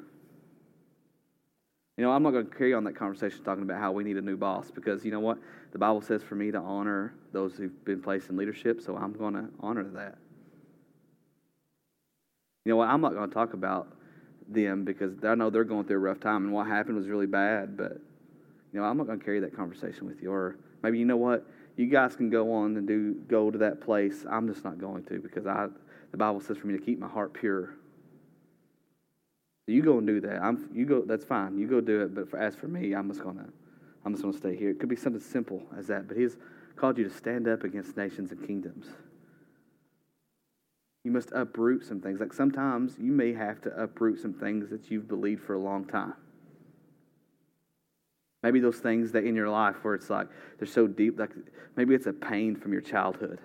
You 1.96 2.04
know, 2.04 2.12
I'm 2.12 2.22
not 2.22 2.32
going 2.32 2.48
to 2.48 2.56
carry 2.56 2.74
on 2.76 2.84
that 2.84 2.96
conversation 2.96 3.44
talking 3.44 3.64
about 3.64 3.80
how 3.80 3.92
we 3.92 4.04
need 4.04 4.18
a 4.18 4.22
new 4.22 4.38
boss 4.38 4.70
because 4.70 5.04
you 5.04 5.12
know 5.12 5.20
what? 5.20 5.40
The 5.72 5.80
Bible 5.80 6.02
says 6.02 6.22
for 6.22 6.36
me 6.36 6.52
to 6.52 6.60
honor 6.60 7.16
those 7.34 7.56
who've 7.56 7.86
been 7.86 8.02
placed 8.02 8.30
in 8.30 8.38
leadership, 8.38 8.82
so 8.82 8.96
I'm 8.96 9.14
going 9.14 9.34
to 9.34 9.46
honor 9.60 9.84
that. 9.96 10.18
You 12.66 12.72
know 12.72 12.78
what? 12.78 12.90
I'm 12.90 13.02
not 13.02 13.14
going 13.14 13.30
to 13.30 13.34
talk 13.34 13.54
about 13.54 13.88
them 14.48 14.86
because 14.86 15.14
I 15.24 15.36
know 15.36 15.50
they're 15.50 15.64
going 15.64 15.86
through 15.86 15.98
a 15.98 16.00
rough 16.00 16.20
time 16.20 16.46
and 16.46 16.54
what 16.54 16.68
happened 16.68 16.98
was 16.98 17.08
really 17.08 17.26
bad, 17.26 17.78
but 17.78 18.00
know, 18.78 18.84
I'm 18.84 18.98
not 18.98 19.08
going 19.08 19.20
to 19.20 19.26
carry 19.26 19.40
that 19.42 19.56
conversation 19.56 20.06
with 20.06 20.22
you. 20.22 20.32
Or 20.32 20.58
maybe, 20.84 21.00
you 21.00 21.06
know 21.06 21.18
what? 21.18 21.46
You 21.76 21.88
guys 21.88 22.16
can 22.16 22.30
go 22.30 22.54
on 22.54 22.76
and 22.78 22.88
do 22.88 23.14
go 23.28 23.52
to 23.52 23.58
that 23.60 23.82
place. 23.82 24.26
I'm 24.30 24.48
just 24.52 24.64
not 24.64 24.80
going 24.80 25.04
to 25.06 25.20
because 25.20 25.46
I, 25.46 25.68
the 26.12 26.18
Bible 26.18 26.42
says 26.42 26.58
for 26.58 26.68
me 26.68 26.78
to 26.78 26.84
keep 26.84 27.00
my 27.00 27.08
heart 27.08 27.34
pure. 27.34 27.76
You 29.68 29.84
go 29.84 29.98
and 29.98 30.08
do 30.08 30.22
that. 30.22 30.42
I'm, 30.42 30.70
you 30.74 30.86
go. 30.86 31.04
That's 31.06 31.26
fine. 31.26 31.58
You 31.58 31.68
go 31.68 31.82
do 31.82 32.02
it. 32.02 32.16
But 32.16 32.30
for, 32.30 32.40
as 32.40 32.56
for 32.56 32.68
me, 32.68 32.94
I'm 32.94 33.10
just 33.10 33.22
gonna, 33.22 33.48
I'm 34.06 34.14
just 34.14 34.24
gonna 34.24 34.38
stay 34.38 34.56
here. 34.56 34.70
It 34.70 34.80
could 34.80 34.90
be 34.90 34.96
something 34.96 35.22
simple 35.22 35.62
as 35.78 35.88
that. 35.88 36.08
But 36.08 36.16
He's 36.16 36.38
called 36.78 36.98
you 36.98 37.04
to 37.04 37.10
stand 37.10 37.48
up 37.48 37.64
against 37.64 37.98
nations 37.98 38.32
and 38.32 38.48
kingdoms. 38.48 38.88
You 41.04 41.12
must 41.12 41.32
uproot 41.32 41.86
some 41.86 42.00
things. 42.00 42.20
Like 42.20 42.34
sometimes 42.34 42.96
you 43.00 43.12
may 43.12 43.34
have 43.34 43.62
to 43.62 43.70
uproot 43.82 44.20
some 44.20 44.34
things 44.34 44.70
that 44.70 44.90
you've 44.90 45.08
believed 45.08 45.44
for 45.44 45.54
a 45.54 45.60
long 45.60 45.86
time. 45.86 46.14
Maybe 48.48 48.62
those 48.62 48.78
things 48.78 49.12
that 49.12 49.26
in 49.26 49.36
your 49.36 49.50
life 49.50 49.76
where 49.82 49.94
it's 49.94 50.10
like 50.10 50.30
they're 50.58 50.70
so 50.70 50.88
deep, 50.88 51.20
like 51.20 51.32
maybe 51.76 51.94
it's 51.94 52.06
a 52.06 52.14
pain 52.14 52.56
from 52.56 52.72
your 52.72 52.80
childhood. 52.80 53.42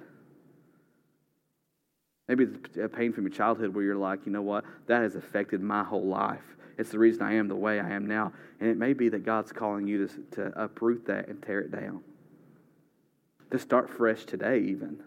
Maybe 2.29 2.45
it's 2.45 2.77
a 2.77 2.88
pain 2.88 3.12
from 3.12 3.25
your 3.25 3.33
childhood 3.33 3.75
where 3.75 3.83
you're 3.83 3.97
like, 3.97 4.21
you 4.27 4.31
know 4.31 4.43
what? 4.43 4.65
That 4.87 5.03
has 5.03 5.17
affected 5.17 5.61
my 5.61 5.83
whole 5.83 6.07
life. 6.07 6.45
It's 6.79 6.91
the 6.91 7.01
reason 7.01 7.23
I 7.25 7.35
am 7.35 7.49
the 7.49 7.57
way 7.57 7.81
I 7.81 7.91
am 7.91 8.07
now. 8.07 8.33
And 8.61 8.71
it 8.71 8.77
may 8.77 8.93
be 8.93 9.09
that 9.09 9.25
God's 9.25 9.51
calling 9.51 9.88
you 9.88 10.07
to, 10.07 10.15
to 10.37 10.62
uproot 10.62 11.05
that 11.09 11.27
and 11.27 11.43
tear 11.43 11.59
it 11.59 11.73
down. 11.73 12.05
To 13.51 13.59
start 13.59 13.91
fresh 13.91 14.25
today, 14.25 14.61
even. 14.61 14.99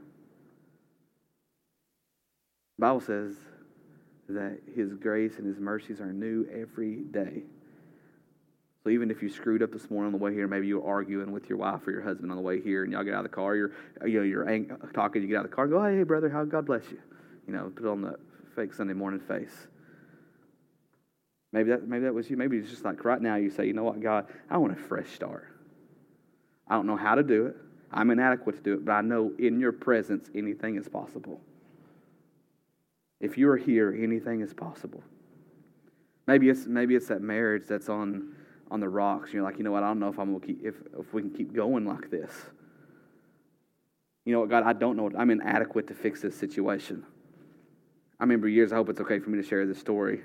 The 2.77 2.81
Bible 2.81 2.99
says 2.99 3.37
that 4.27 4.59
His 4.75 4.93
grace 4.93 5.37
and 5.37 5.47
His 5.47 5.57
mercies 5.57 6.01
are 6.01 6.11
new 6.11 6.45
every 6.51 6.97
day. 6.97 7.43
So 8.85 8.91
even 8.91 9.09
if 9.09 9.23
you 9.23 9.29
screwed 9.29 9.63
up 9.63 9.71
this 9.71 9.89
morning 9.89 10.13
on 10.13 10.19
the 10.19 10.23
way 10.23 10.31
here, 10.31 10.47
maybe 10.47 10.67
you're 10.67 10.85
arguing 10.85 11.31
with 11.31 11.49
your 11.49 11.57
wife 11.57 11.87
or 11.87 11.91
your 11.91 12.03
husband 12.03 12.29
on 12.29 12.37
the 12.37 12.43
way 12.43 12.61
here, 12.61 12.83
and 12.83 12.93
y'all 12.93 13.03
get 13.03 13.15
out 13.15 13.25
of 13.25 13.31
the 13.31 13.35
car, 13.35 13.55
you're 13.55 13.71
you 14.05 14.19
know 14.19 14.23
you're 14.23 14.47
ang- 14.47 14.77
talking, 14.93 15.23
you 15.23 15.27
get 15.27 15.37
out 15.37 15.45
of 15.45 15.49
the 15.49 15.55
car, 15.55 15.65
and 15.65 15.73
go, 15.73 15.83
hey 15.83 16.03
brother, 16.03 16.29
how 16.29 16.43
God 16.45 16.67
bless 16.67 16.83
you, 16.91 16.99
you 17.47 17.53
know, 17.53 17.71
put 17.75 17.87
on 17.87 18.03
the 18.03 18.15
fake 18.55 18.75
Sunday 18.75 18.93
morning 18.93 19.19
face. 19.19 19.67
Maybe 21.51 21.71
that 21.71 21.87
maybe 21.87 22.03
that 22.03 22.13
was 22.13 22.29
you. 22.29 22.37
Maybe 22.37 22.57
it's 22.57 22.69
just 22.69 22.85
like 22.85 23.03
right 23.03 23.19
now 23.19 23.37
you 23.37 23.49
say, 23.49 23.65
you 23.65 23.73
know 23.73 23.83
what, 23.83 23.99
God, 24.01 24.27
I 24.51 24.59
want 24.59 24.73
a 24.73 24.75
fresh 24.79 25.09
start. 25.09 25.47
I 26.67 26.75
don't 26.75 26.85
know 26.85 26.97
how 26.97 27.15
to 27.15 27.23
do 27.23 27.47
it. 27.47 27.55
I'm 27.91 28.11
inadequate 28.11 28.57
to 28.57 28.61
do 28.61 28.73
it, 28.75 28.85
but 28.85 28.91
I 28.91 29.01
know 29.01 29.31
in 29.39 29.59
your 29.59 29.71
presence 29.71 30.29
anything 30.35 30.75
is 30.75 30.87
possible. 30.87 31.41
If 33.19 33.35
you 33.35 33.49
are 33.49 33.57
here, 33.57 33.97
anything 33.99 34.41
is 34.41 34.53
possible. 34.53 35.01
Maybe 36.27 36.49
it's 36.49 36.67
maybe 36.67 36.93
it's 36.93 37.07
that 37.07 37.23
marriage 37.23 37.63
that's 37.67 37.89
on 37.89 38.35
on 38.71 38.79
the 38.79 38.89
rocks. 38.89 39.31
You're 39.31 39.43
like, 39.43 39.57
you 39.57 39.63
know 39.63 39.71
what? 39.71 39.83
I 39.83 39.87
don't 39.87 39.99
know 39.99 40.09
if 40.09 40.19
I'm 40.19 40.33
gonna 40.33 40.45
keep, 40.45 40.63
if 40.63 40.75
if 40.99 41.13
we 41.13 41.21
can 41.21 41.31
keep 41.31 41.53
going 41.53 41.85
like 41.85 42.09
this. 42.09 42.31
You 44.25 44.33
know 44.33 44.39
what, 44.41 44.49
God? 44.49 44.63
I 44.63 44.73
don't 44.73 44.97
know. 44.97 45.11
I'm 45.17 45.29
inadequate 45.29 45.87
to 45.87 45.93
fix 45.93 46.21
this 46.21 46.35
situation. 46.35 47.03
I 48.19 48.23
remember 48.23 48.47
years. 48.47 48.71
I 48.71 48.75
hope 48.75 48.89
it's 48.89 49.01
okay 49.01 49.19
for 49.19 49.29
me 49.29 49.41
to 49.41 49.47
share 49.47 49.65
this 49.67 49.79
story. 49.79 50.21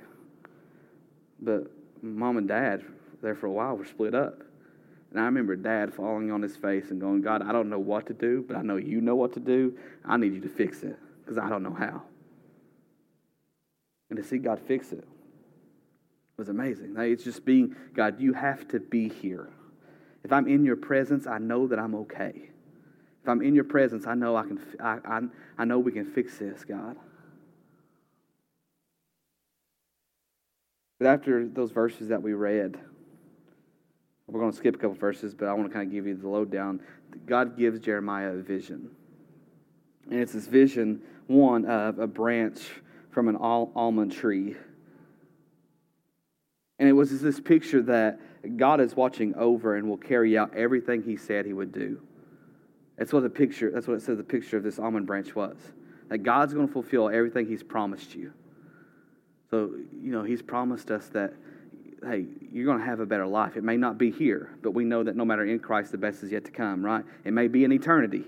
But 1.40 1.70
mom 2.02 2.38
and 2.38 2.48
dad, 2.48 2.82
there 3.22 3.34
for 3.34 3.46
a 3.46 3.52
while, 3.52 3.76
were 3.76 3.84
split 3.84 4.14
up. 4.14 4.40
And 5.10 5.20
I 5.20 5.24
remember 5.24 5.56
dad 5.56 5.92
falling 5.92 6.30
on 6.30 6.40
his 6.40 6.56
face 6.56 6.90
and 6.90 7.00
going, 7.00 7.20
God, 7.20 7.42
I 7.42 7.52
don't 7.52 7.68
know 7.68 7.80
what 7.80 8.06
to 8.06 8.14
do, 8.14 8.44
but 8.46 8.56
I 8.56 8.62
know 8.62 8.76
you 8.76 9.00
know 9.00 9.16
what 9.16 9.32
to 9.34 9.40
do. 9.40 9.76
I 10.04 10.16
need 10.16 10.34
you 10.34 10.40
to 10.40 10.48
fix 10.48 10.82
it 10.82 10.96
because 11.20 11.36
I 11.36 11.48
don't 11.48 11.62
know 11.62 11.74
how. 11.74 12.02
And 14.08 14.16
to 14.16 14.22
see 14.22 14.38
God 14.38 14.60
fix 14.66 14.92
it 14.92 15.06
was 16.40 16.48
amazing. 16.48 16.94
It's 16.96 17.22
just 17.22 17.44
being, 17.44 17.76
God, 17.94 18.18
you 18.18 18.32
have 18.32 18.66
to 18.68 18.80
be 18.80 19.10
here. 19.10 19.50
If 20.24 20.32
I'm 20.32 20.48
in 20.48 20.64
your 20.64 20.74
presence, 20.74 21.26
I 21.26 21.36
know 21.36 21.66
that 21.66 21.78
I'm 21.78 21.94
okay. 21.94 22.48
If 23.22 23.28
I'm 23.28 23.42
in 23.42 23.54
your 23.54 23.64
presence, 23.64 24.06
I 24.06 24.14
know 24.14 24.36
I 24.36 24.44
can 24.44 24.58
I, 24.80 24.98
I, 25.04 25.20
I 25.58 25.64
know 25.66 25.78
we 25.78 25.92
can 25.92 26.06
fix 26.06 26.38
this, 26.38 26.64
God. 26.64 26.96
But 30.98 31.08
after 31.08 31.46
those 31.46 31.72
verses 31.72 32.08
that 32.08 32.22
we 32.22 32.32
read, 32.32 32.78
we're 34.26 34.40
going 34.40 34.52
to 34.52 34.56
skip 34.56 34.76
a 34.76 34.78
couple 34.78 34.96
verses, 34.96 35.34
but 35.34 35.46
I 35.46 35.52
want 35.52 35.68
to 35.68 35.74
kind 35.74 35.86
of 35.86 35.92
give 35.92 36.06
you 36.06 36.14
the 36.14 36.28
lowdown. 36.28 36.80
God 37.26 37.58
gives 37.58 37.80
Jeremiah 37.80 38.30
a 38.30 38.40
vision. 38.40 38.90
And 40.10 40.20
it's 40.20 40.32
this 40.32 40.46
vision, 40.46 41.02
one, 41.26 41.66
of 41.66 41.98
a 41.98 42.06
branch 42.06 42.60
from 43.10 43.28
an 43.28 43.36
almond 43.36 44.12
tree 44.12 44.56
and 46.80 46.88
it 46.88 46.92
was 46.92 47.20
this 47.20 47.38
picture 47.38 47.82
that 47.82 48.18
God 48.56 48.80
is 48.80 48.96
watching 48.96 49.34
over 49.34 49.76
and 49.76 49.86
will 49.86 49.98
carry 49.98 50.38
out 50.38 50.56
everything 50.56 51.02
he 51.02 51.14
said 51.14 51.44
he 51.44 51.52
would 51.52 51.72
do. 51.72 52.00
That's 52.96 53.12
what 53.12 53.22
the 53.22 53.28
picture, 53.28 53.70
that's 53.70 53.86
what 53.86 53.98
it 53.98 54.02
says 54.02 54.16
the 54.16 54.24
picture 54.24 54.56
of 54.56 54.62
this 54.62 54.78
almond 54.78 55.06
branch 55.06 55.34
was. 55.34 55.58
That 56.08 56.18
God's 56.18 56.54
going 56.54 56.66
to 56.66 56.72
fulfill 56.72 57.10
everything 57.10 57.46
he's 57.46 57.62
promised 57.62 58.14
you. 58.14 58.32
So, 59.50 59.74
you 59.92 60.10
know, 60.10 60.22
he's 60.22 60.40
promised 60.40 60.90
us 60.90 61.08
that, 61.08 61.34
hey, 62.02 62.24
you're 62.50 62.64
going 62.64 62.78
to 62.78 62.84
have 62.84 63.00
a 63.00 63.06
better 63.06 63.26
life. 63.26 63.58
It 63.58 63.62
may 63.62 63.76
not 63.76 63.98
be 63.98 64.10
here, 64.10 64.50
but 64.62 64.70
we 64.70 64.84
know 64.84 65.02
that 65.02 65.16
no 65.16 65.26
matter 65.26 65.44
in 65.44 65.58
Christ, 65.58 65.92
the 65.92 65.98
best 65.98 66.22
is 66.22 66.32
yet 66.32 66.46
to 66.46 66.50
come, 66.50 66.82
right? 66.82 67.04
It 67.24 67.34
may 67.34 67.48
be 67.48 67.64
in 67.64 67.72
eternity. 67.72 68.24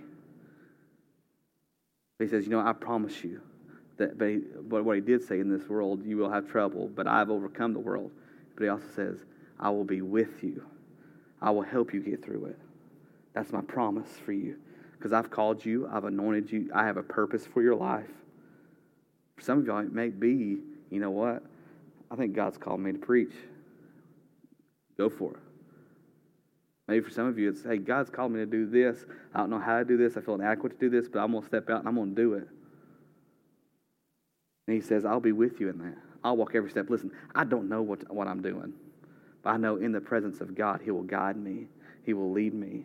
He 2.19 2.29
says, 2.29 2.45
you 2.45 2.51
know, 2.51 2.61
I 2.61 2.75
promise 2.75 3.25
you 3.25 3.41
that, 3.97 4.19
but, 4.19 4.29
he, 4.29 4.41
but 4.69 4.85
what 4.85 4.97
he 4.97 5.01
did 5.01 5.27
say 5.27 5.41
in 5.41 5.49
this 5.49 5.67
world, 5.71 6.05
you 6.05 6.19
will 6.19 6.31
have 6.31 6.47
trouble, 6.49 6.91
but 6.95 7.07
I've 7.07 7.31
overcome 7.31 7.73
the 7.73 7.81
world. 7.81 8.11
But 8.63 8.67
he 8.67 8.71
also 8.71 8.87
says, 8.95 9.25
I 9.59 9.71
will 9.71 9.83
be 9.83 10.03
with 10.03 10.45
you. 10.45 10.65
I 11.41 11.51
will 11.51 11.63
help 11.63 11.93
you 11.93 11.99
get 11.99 12.25
through 12.25 12.45
it. 12.45 12.59
That's 13.35 13.51
my 13.51 13.61
promise 13.61 14.07
for 14.25 14.31
you. 14.31 14.55
Because 14.97 15.13
I've 15.13 15.33
called 15.33 15.65
you, 15.65 15.89
I've 15.93 16.05
anointed 16.05 16.53
you, 16.53 16.71
I 16.73 16.87
have 16.87 16.97
a 16.97 17.03
purpose 17.03 17.45
for 17.45 17.61
your 17.61 17.75
life. 17.75 18.07
For 19.35 19.43
some 19.43 19.59
of 19.59 19.67
y'all, 19.67 19.81
it 19.81 19.93
may 19.93 20.11
be, 20.11 20.59
you 20.91 21.01
know 21.01 21.11
what? 21.11 21.43
I 22.09 22.15
think 22.15 22.37
God's 22.37 22.57
called 22.57 22.79
me 22.79 22.93
to 22.93 22.99
preach. 22.99 23.33
Go 24.97 25.09
for 25.09 25.33
it. 25.33 25.41
Maybe 26.87 27.05
for 27.05 27.11
some 27.11 27.27
of 27.27 27.37
you, 27.41 27.49
it's, 27.49 27.65
hey, 27.65 27.79
God's 27.79 28.11
called 28.11 28.31
me 28.31 28.39
to 28.39 28.47
do 28.47 28.71
this. 28.71 29.05
I 29.35 29.39
don't 29.39 29.51
know 29.51 29.59
how 29.59 29.79
to 29.79 29.85
do 29.85 29.97
this. 29.97 30.17
I 30.17 30.21
feel 30.21 30.37
inadequate 30.37 30.79
to 30.79 30.89
do 30.89 30.89
this, 30.89 31.09
but 31.09 31.19
I'm 31.19 31.33
going 31.33 31.43
to 31.43 31.49
step 31.49 31.69
out 31.69 31.81
and 31.81 31.89
I'm 31.89 31.97
going 31.97 32.15
to 32.15 32.23
do 32.23 32.35
it. 32.35 32.47
And 34.69 34.77
he 34.77 34.81
says, 34.81 35.05
I'll 35.05 35.19
be 35.19 35.33
with 35.33 35.59
you 35.59 35.69
in 35.69 35.79
that. 35.79 36.12
I'll 36.25 36.37
walk 36.37 36.55
every 36.55 36.71
step. 36.71 36.89
Listen, 36.89 37.11
I 37.35 37.45
don't 37.45 37.69
know 37.69 37.83
what, 37.83 38.13
what 38.13 38.29
I'm 38.29 38.43
doing, 38.43 38.73
but 39.43 39.51
I 39.51 39.57
know 39.57 39.77
in 39.77 39.93
the 39.93 40.01
presence 40.01 40.41
of 40.41 40.55
God, 40.55 40.81
He 40.83 40.91
will 40.91 41.03
guide 41.03 41.37
me, 41.37 41.67
He 42.05 42.15
will 42.15 42.31
lead 42.31 42.55
me. 42.55 42.85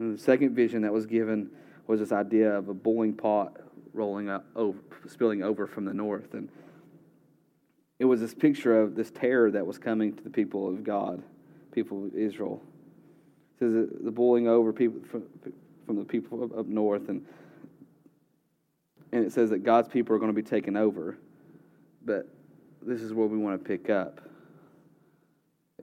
And 0.00 0.18
the 0.18 0.22
second 0.22 0.54
vision 0.54 0.82
that 0.82 0.92
was 0.92 1.06
given 1.06 1.50
was 1.86 2.00
this 2.00 2.12
idea 2.12 2.56
of 2.56 2.68
a 2.68 2.74
boiling 2.74 3.14
pot 3.14 3.56
rolling 3.92 4.28
up, 4.28 4.46
over, 4.56 4.78
spilling 5.06 5.42
over 5.42 5.66
from 5.66 5.84
the 5.84 5.94
north. 5.94 6.34
And 6.34 6.48
it 7.98 8.04
was 8.04 8.20
this 8.20 8.34
picture 8.34 8.80
of 8.80 8.96
this 8.96 9.10
terror 9.10 9.50
that 9.50 9.66
was 9.66 9.78
coming 9.78 10.16
to 10.16 10.24
the 10.24 10.30
people 10.30 10.68
of 10.68 10.82
God, 10.82 11.22
people 11.72 12.06
of 12.06 12.14
Israel. 12.16 12.60
It 13.54 13.58
says 13.60 13.88
the 14.02 14.10
boiling 14.10 14.48
over 14.48 14.72
people 14.72 15.00
from, 15.08 15.22
from 15.86 15.96
the 15.96 16.04
people 16.04 16.50
up 16.58 16.66
north 16.66 17.08
and 17.08 17.24
and 19.12 19.24
it 19.24 19.32
says 19.32 19.50
that 19.50 19.62
God's 19.62 19.88
people 19.88 20.16
are 20.16 20.18
going 20.18 20.34
to 20.34 20.34
be 20.34 20.42
taken 20.42 20.76
over. 20.76 21.18
But 22.04 22.26
this 22.80 23.00
is 23.00 23.12
where 23.12 23.26
we 23.26 23.38
want 23.38 23.62
to 23.62 23.68
pick 23.68 23.90
up. 23.90 24.20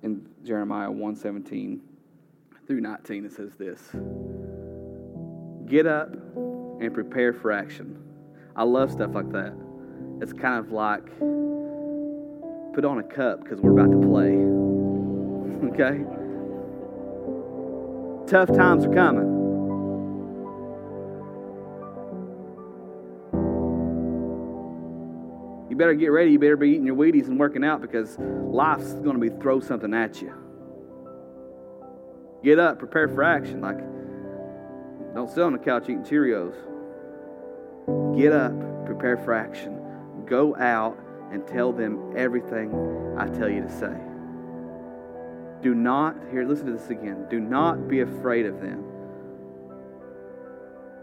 In 0.01 0.27
Jeremiah 0.43 0.89
117 0.89 1.81
through 2.65 2.81
19, 2.81 3.25
it 3.25 3.33
says 3.33 3.55
this 3.55 3.79
Get 5.67 5.85
up 5.85 6.13
and 6.13 6.93
prepare 6.93 7.33
for 7.33 7.51
action. 7.51 8.01
I 8.55 8.63
love 8.63 8.91
stuff 8.91 9.11
like 9.13 9.31
that. 9.31 9.53
It's 10.21 10.33
kind 10.33 10.57
of 10.57 10.71
like 10.71 11.05
put 12.73 12.85
on 12.85 12.99
a 12.99 13.03
cup 13.03 13.43
because 13.43 13.59
we're 13.59 13.71
about 13.71 13.91
to 13.91 14.07
play. 14.07 14.35
okay? 15.69 16.03
Tough 18.27 18.55
times 18.55 18.85
are 18.85 18.93
coming. 18.93 19.38
Better 25.79 25.93
get 25.93 26.07
ready. 26.07 26.31
You 26.31 26.39
better 26.39 26.57
be 26.57 26.69
eating 26.69 26.85
your 26.85 26.95
Wheaties 26.95 27.27
and 27.27 27.39
working 27.39 27.63
out 27.63 27.81
because 27.81 28.19
life's 28.19 28.93
going 28.95 29.19
to 29.19 29.19
be 29.19 29.29
throw 29.41 29.61
something 29.61 29.93
at 29.93 30.21
you. 30.21 30.33
Get 32.43 32.59
up, 32.59 32.77
prepare 32.77 33.07
for 33.07 33.23
action. 33.23 33.61
Like, 33.61 33.79
don't 35.15 35.29
sit 35.29 35.39
on 35.39 35.53
the 35.53 35.57
couch 35.57 35.83
eating 35.83 36.03
Cheerios. 36.03 36.53
Get 38.15 38.33
up, 38.33 38.85
prepare 38.85 39.17
for 39.17 39.33
action. 39.33 39.81
Go 40.25 40.55
out 40.57 40.99
and 41.31 41.47
tell 41.47 41.71
them 41.71 42.13
everything 42.15 43.15
I 43.17 43.27
tell 43.27 43.49
you 43.49 43.61
to 43.61 43.69
say. 43.69 43.97
Do 45.61 45.73
not, 45.73 46.15
here, 46.29 46.45
listen 46.45 46.67
to 46.67 46.73
this 46.73 46.89
again. 46.89 47.25
Do 47.29 47.39
not 47.39 47.87
be 47.87 48.01
afraid 48.01 48.45
of 48.45 48.61
them, 48.61 48.83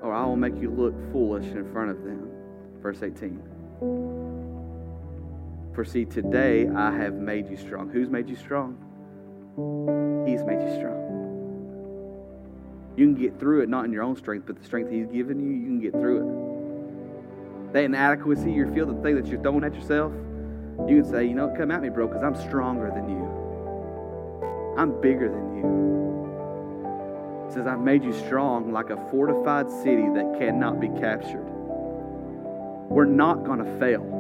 or 0.03 0.15
I 0.15 0.25
will 0.25 0.37
make 0.37 0.57
you 0.57 0.71
look 0.71 0.95
foolish 1.13 1.47
in 1.47 1.71
front 1.73 1.91
of 1.91 2.05
them. 2.05 2.31
Verse 2.81 3.03
18. 3.03 4.46
For 5.77 5.85
see, 5.85 6.07
today 6.07 6.67
I 6.75 6.91
have 6.91 7.13
made 7.17 7.51
you 7.51 7.59
strong. 7.59 7.91
Who's 7.91 8.09
made 8.09 8.31
you 8.31 8.37
strong? 8.37 8.79
He's 10.27 10.43
made 10.43 10.63
you 10.63 10.75
strong. 10.75 10.97
You 12.97 13.05
can 13.05 13.15
get 13.15 13.39
through 13.39 13.61
it 13.61 13.69
not 13.69 13.85
in 13.85 13.93
your 13.93 14.03
own 14.03 14.17
strength, 14.17 14.47
but 14.47 14.57
the 14.57 14.65
strength 14.65 14.91
He's 14.91 15.07
given 15.09 15.39
you, 15.39 15.51
you 15.51 15.67
can 15.67 15.79
get 15.79 15.93
through 15.93 16.21
it. 17.69 17.75
That 17.75 17.85
inadequacy 17.85 18.51
you 18.51 18.73
feel, 18.73 18.87
the 18.87 18.95
thing 19.03 19.17
that 19.17 19.27
you're 19.27 19.43
throwing 19.43 19.65
at 19.65 19.75
yourself, 19.75 20.15
you 20.89 21.03
can 21.03 21.11
say, 21.11 21.27
you 21.27 21.35
know, 21.35 21.53
come 21.55 21.71
at 21.71 21.83
me, 21.83 21.91
bro, 21.91 22.07
because 22.09 22.23
I'm 22.23 22.37
stronger 22.37 22.91
than 22.91 23.11
you. 23.11 24.75
I'm 24.79 24.99
bigger 25.03 25.29
than 25.29 25.57
you. 25.59 27.53
Says, 27.53 27.67
I've 27.67 27.81
made 27.81 28.03
you 28.03 28.15
strong 28.15 28.73
like 28.73 28.89
a 28.89 28.97
fortified 29.11 29.71
city 29.71 30.09
that 30.15 30.37
cannot 30.39 30.81
be 30.81 30.89
captured. 30.89 31.45
We're 32.89 33.05
not 33.05 33.45
going 33.45 33.59
to 33.59 33.79
fail. 33.79 34.16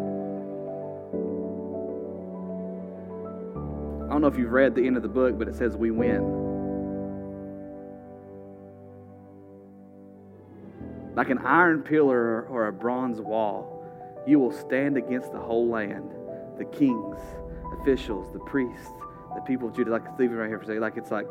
Don't 4.16 4.22
know 4.22 4.34
if 4.34 4.38
you've 4.38 4.52
read 4.52 4.74
the 4.74 4.86
end 4.86 4.96
of 4.96 5.02
the 5.02 5.10
book, 5.10 5.38
but 5.38 5.46
it 5.46 5.54
says 5.54 5.76
we 5.76 5.90
win. 5.90 6.22
Like 11.14 11.28
an 11.28 11.36
iron 11.38 11.82
pillar 11.82 12.46
or 12.46 12.68
a 12.68 12.72
bronze 12.72 13.20
wall, 13.20 13.84
you 14.26 14.38
will 14.38 14.52
stand 14.52 14.96
against 14.96 15.32
the 15.32 15.38
whole 15.38 15.68
land, 15.68 16.14
the 16.56 16.64
kings, 16.64 17.18
officials, 17.78 18.32
the 18.32 18.38
priests, 18.40 18.88
the 19.34 19.42
people 19.42 19.68
of 19.68 19.76
Judah. 19.76 19.90
Like 19.90 20.04
Stephen 20.14 20.36
right 20.36 20.48
here 20.48 20.56
for 20.56 20.64
a 20.64 20.66
second, 20.68 20.80
like 20.80 20.96
it's 20.96 21.10
like 21.10 21.26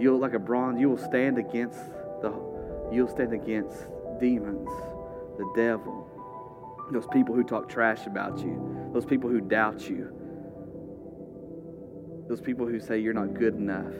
you'll 0.00 0.18
like 0.18 0.32
a 0.32 0.38
bronze. 0.38 0.80
You 0.80 0.88
will 0.88 0.96
stand 0.96 1.36
against 1.36 1.78
the. 2.22 2.32
You'll 2.90 3.08
stand 3.08 3.34
against 3.34 3.86
demons, 4.18 4.70
the 5.36 5.52
devil, 5.54 6.08
those 6.90 7.06
people 7.08 7.34
who 7.34 7.44
talk 7.44 7.68
trash 7.68 8.06
about 8.06 8.38
you, 8.38 8.88
those 8.94 9.04
people 9.04 9.28
who 9.28 9.42
doubt 9.42 9.90
you, 9.90 10.10
those 12.28 12.40
people 12.40 12.66
who 12.66 12.80
say 12.80 12.98
you're 12.98 13.14
not 13.14 13.34
good 13.34 13.54
enough, 13.54 13.92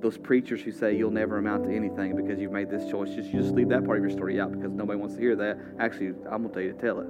those 0.00 0.16
preachers 0.16 0.60
who 0.60 0.70
say 0.70 0.96
you'll 0.96 1.10
never 1.10 1.38
amount 1.38 1.64
to 1.64 1.74
anything 1.74 2.14
because 2.14 2.38
you've 2.38 2.52
made 2.52 2.70
this 2.70 2.88
choice. 2.90 3.10
Just 3.10 3.30
you 3.30 3.40
just 3.40 3.54
leave 3.54 3.68
that 3.70 3.84
part 3.84 3.98
of 3.98 4.04
your 4.04 4.12
story 4.12 4.40
out 4.40 4.52
because 4.52 4.70
nobody 4.70 4.98
wants 4.98 5.16
to 5.16 5.20
hear 5.20 5.34
that. 5.36 5.58
Actually, 5.80 6.08
I'm 6.30 6.42
gonna 6.42 6.50
tell 6.50 6.62
you 6.62 6.72
to 6.72 6.78
tell 6.78 7.00
it. 7.00 7.08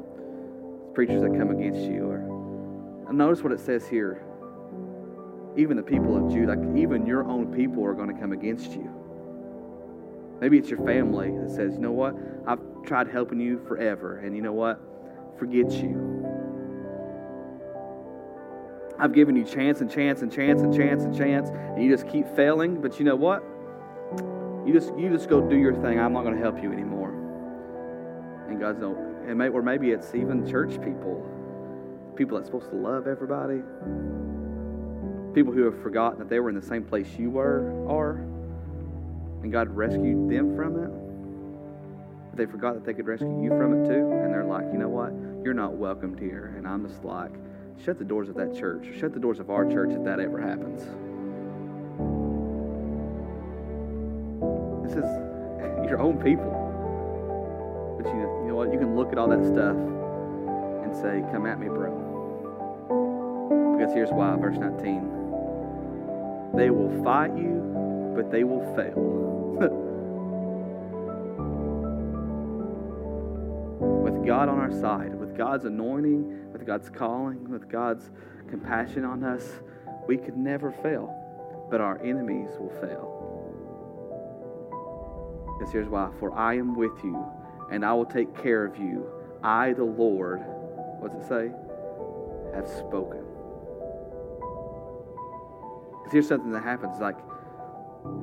It's 0.83 0.95
preachers 0.95 1.21
that 1.23 1.37
come 1.37 1.51
against 1.51 1.81
you, 1.81 2.09
or 2.09 3.13
notice 3.13 3.43
what 3.43 3.53
it 3.53 3.61
says 3.61 3.87
here. 3.87 4.23
Even 5.57 5.77
the 5.77 5.83
people 5.83 6.17
of 6.17 6.33
Judah, 6.33 6.55
like 6.55 6.77
even 6.79 7.05
your 7.05 7.25
own 7.25 7.53
people, 7.53 7.85
are 7.85 7.95
going 7.95 8.15
to 8.15 8.21
come 8.21 8.33
against 8.33 8.71
you. 8.73 8.89
Maybe 10.41 10.57
it's 10.57 10.71
your 10.71 10.85
family 10.87 11.33
that 11.37 11.51
says, 11.51 11.75
you 11.75 11.81
know 11.81 11.91
what, 11.91 12.15
I've 12.47 12.61
tried 12.85 13.09
helping 13.09 13.41
you 13.41 13.59
forever, 13.67 14.19
and 14.19 14.37
you 14.37 14.43
know 14.43 14.53
what, 14.53 14.81
forget 15.37 15.73
you. 15.73 16.18
I've 18.99 19.13
given 19.13 19.37
you 19.37 19.45
chance 19.45 19.81
and 19.81 19.91
chance 19.91 20.23
and 20.23 20.33
chance 20.33 20.61
and 20.61 20.75
chance 20.75 21.05
and 21.05 21.17
chance, 21.17 21.51
and 21.51 21.83
you 21.83 21.91
just 21.91 22.09
keep 22.09 22.27
failing. 22.35 22.81
But 22.81 22.99
you 22.99 23.05
know 23.05 23.17
what? 23.17 23.45
You 24.67 24.73
just 24.73 24.93
you 24.99 25.09
just 25.09 25.29
go 25.29 25.41
do 25.41 25.57
your 25.57 25.75
thing. 25.75 26.01
I'm 26.01 26.13
not 26.13 26.25
going 26.25 26.35
to 26.35 26.43
help 26.43 26.63
you 26.63 26.73
anymore. 26.73 27.11
And 28.49 28.59
God's 28.59 28.79
no, 28.79 28.97
and 29.27 29.39
may, 29.39 29.49
or 29.49 29.63
maybe 29.63 29.91
it's 29.91 30.15
even 30.15 30.49
church 30.49 30.81
people, 30.83 31.25
people 32.17 32.37
that's 32.37 32.49
supposed 32.49 32.71
to 32.71 32.77
love 32.77 33.07
everybody, 33.07 33.63
people 35.35 35.53
who 35.53 35.65
have 35.65 35.81
forgotten 35.83 36.19
that 36.19 36.29
they 36.29 36.41
were 36.41 36.49
in 36.49 36.57
the 36.57 36.63
same 36.63 36.83
place 36.83 37.07
you 37.19 37.31
were 37.31 37.87
are, 37.89 38.17
and 39.43 39.53
God 39.53 39.69
rescued 39.69 40.29
them 40.29 40.57
from 40.57 40.77
it. 40.83 42.37
They 42.37 42.47
forgot 42.47 42.75
that 42.75 42.85
they 42.85 42.95
could 42.95 43.07
rescue 43.07 43.43
you 43.43 43.51
from 43.51 43.85
it 43.85 43.89
too, 43.89 44.13
and 44.13 44.33
they're 44.33 44.45
like, 44.45 44.65
you 44.73 44.79
know 44.79 44.89
what? 44.89 45.13
You're 45.45 45.55
not 45.55 45.75
welcomed 45.75 46.19
here. 46.19 46.55
And 46.57 46.67
I'm 46.67 46.87
just 46.87 47.05
like, 47.05 47.33
shut 47.85 47.99
the 47.99 48.05
doors 48.05 48.29
of 48.29 48.35
that 48.37 48.57
church. 48.57 48.87
Shut 48.99 49.13
the 49.13 49.21
doors 49.21 49.39
of 49.41 49.51
our 49.51 49.65
church 49.65 49.91
if 49.93 50.05
that 50.05 50.21
ever 50.21 50.41
happens. 50.41 50.83
This 54.85 54.93
is 54.97 55.05
your 55.89 56.01
own 56.01 56.19
people. 56.23 56.67
But 57.99 58.07
you 58.09 58.15
know, 58.15 58.41
you 58.43 58.49
know 58.49 58.55
what? 58.55 58.73
You 58.73 58.79
can 58.79 58.97
look 58.97 59.13
at 59.13 59.19
all 59.19 59.29
that 59.29 59.45
stuff 59.45 59.77
and 59.77 60.95
say, 60.95 61.23
Come 61.33 61.47
at 61.47 61.59
me, 61.59 61.67
bro. 61.69 62.07
Because 63.77 63.93
here's 63.95 64.11
why, 64.11 64.37
verse 64.37 64.59
19. 64.59 65.17
They 66.57 66.71
will 66.71 67.03
fight 67.05 67.37
you, 67.37 68.13
but 68.17 68.31
they 68.31 68.45
will 68.45 68.65
fail. 68.75 69.29
with 73.81 74.27
God 74.27 74.49
on 74.49 74.59
our 74.59 74.73
side, 74.73 75.18
God's 75.39 75.65
anointing, 75.65 76.53
with 76.53 76.67
God's 76.67 76.91
calling, 76.91 77.49
with 77.49 77.69
God's 77.69 78.11
compassion 78.51 79.05
on 79.05 79.23
us, 79.23 79.45
we 80.09 80.17
could 80.17 80.37
never 80.37 80.73
fail. 80.83 81.15
But 81.71 81.81
our 81.81 82.03
enemies 82.03 82.51
will 82.59 82.73
fail. 82.81 83.15
Because 85.57 85.73
here's 85.73 85.89
why 85.89 86.11
For 86.19 86.37
I 86.37 86.55
am 86.55 86.75
with 86.77 86.93
you, 87.05 87.25
and 87.71 87.85
I 87.85 87.93
will 87.95 88.05
take 88.05 88.37
care 88.43 88.65
of 88.65 88.77
you. 88.77 89.09
I, 89.43 89.75
the 89.75 89.85
Lord, 89.85 90.41
what's 90.99 91.15
it 91.15 91.29
say? 91.29 91.53
Have 92.55 92.67
spoken. 92.67 93.25
Because 95.99 96.13
here's 96.13 96.29
something 96.29 96.51
that 96.51 96.65
happens 96.65 96.99
like, 96.99 97.17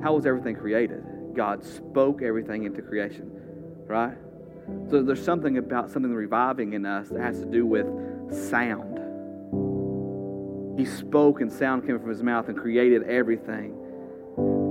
how 0.02 0.14
was 0.14 0.26
everything 0.26 0.54
created? 0.56 1.02
God 1.34 1.64
spoke 1.64 2.20
everything 2.20 2.64
into 2.64 2.82
creation, 2.82 3.30
right? 3.86 4.16
So 4.90 5.02
there's 5.02 5.24
something 5.24 5.58
about 5.58 5.90
something 5.90 6.12
reviving 6.12 6.72
in 6.72 6.86
us 6.86 7.08
that 7.08 7.20
has 7.20 7.40
to 7.40 7.46
do 7.46 7.66
with 7.66 7.86
sound. 8.32 8.98
He 10.78 10.84
spoke 10.84 11.40
and 11.40 11.50
sound 11.50 11.86
came 11.86 11.98
from 11.98 12.08
his 12.08 12.22
mouth 12.22 12.48
and 12.48 12.56
created 12.56 13.02
everything. 13.04 13.74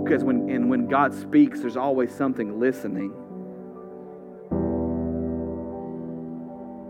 Because 0.03 0.23
when 0.23 0.49
and 0.49 0.69
when 0.69 0.87
God 0.87 1.13
speaks, 1.13 1.61
there's 1.61 1.77
always 1.77 2.13
something 2.13 2.59
listening. 2.59 3.09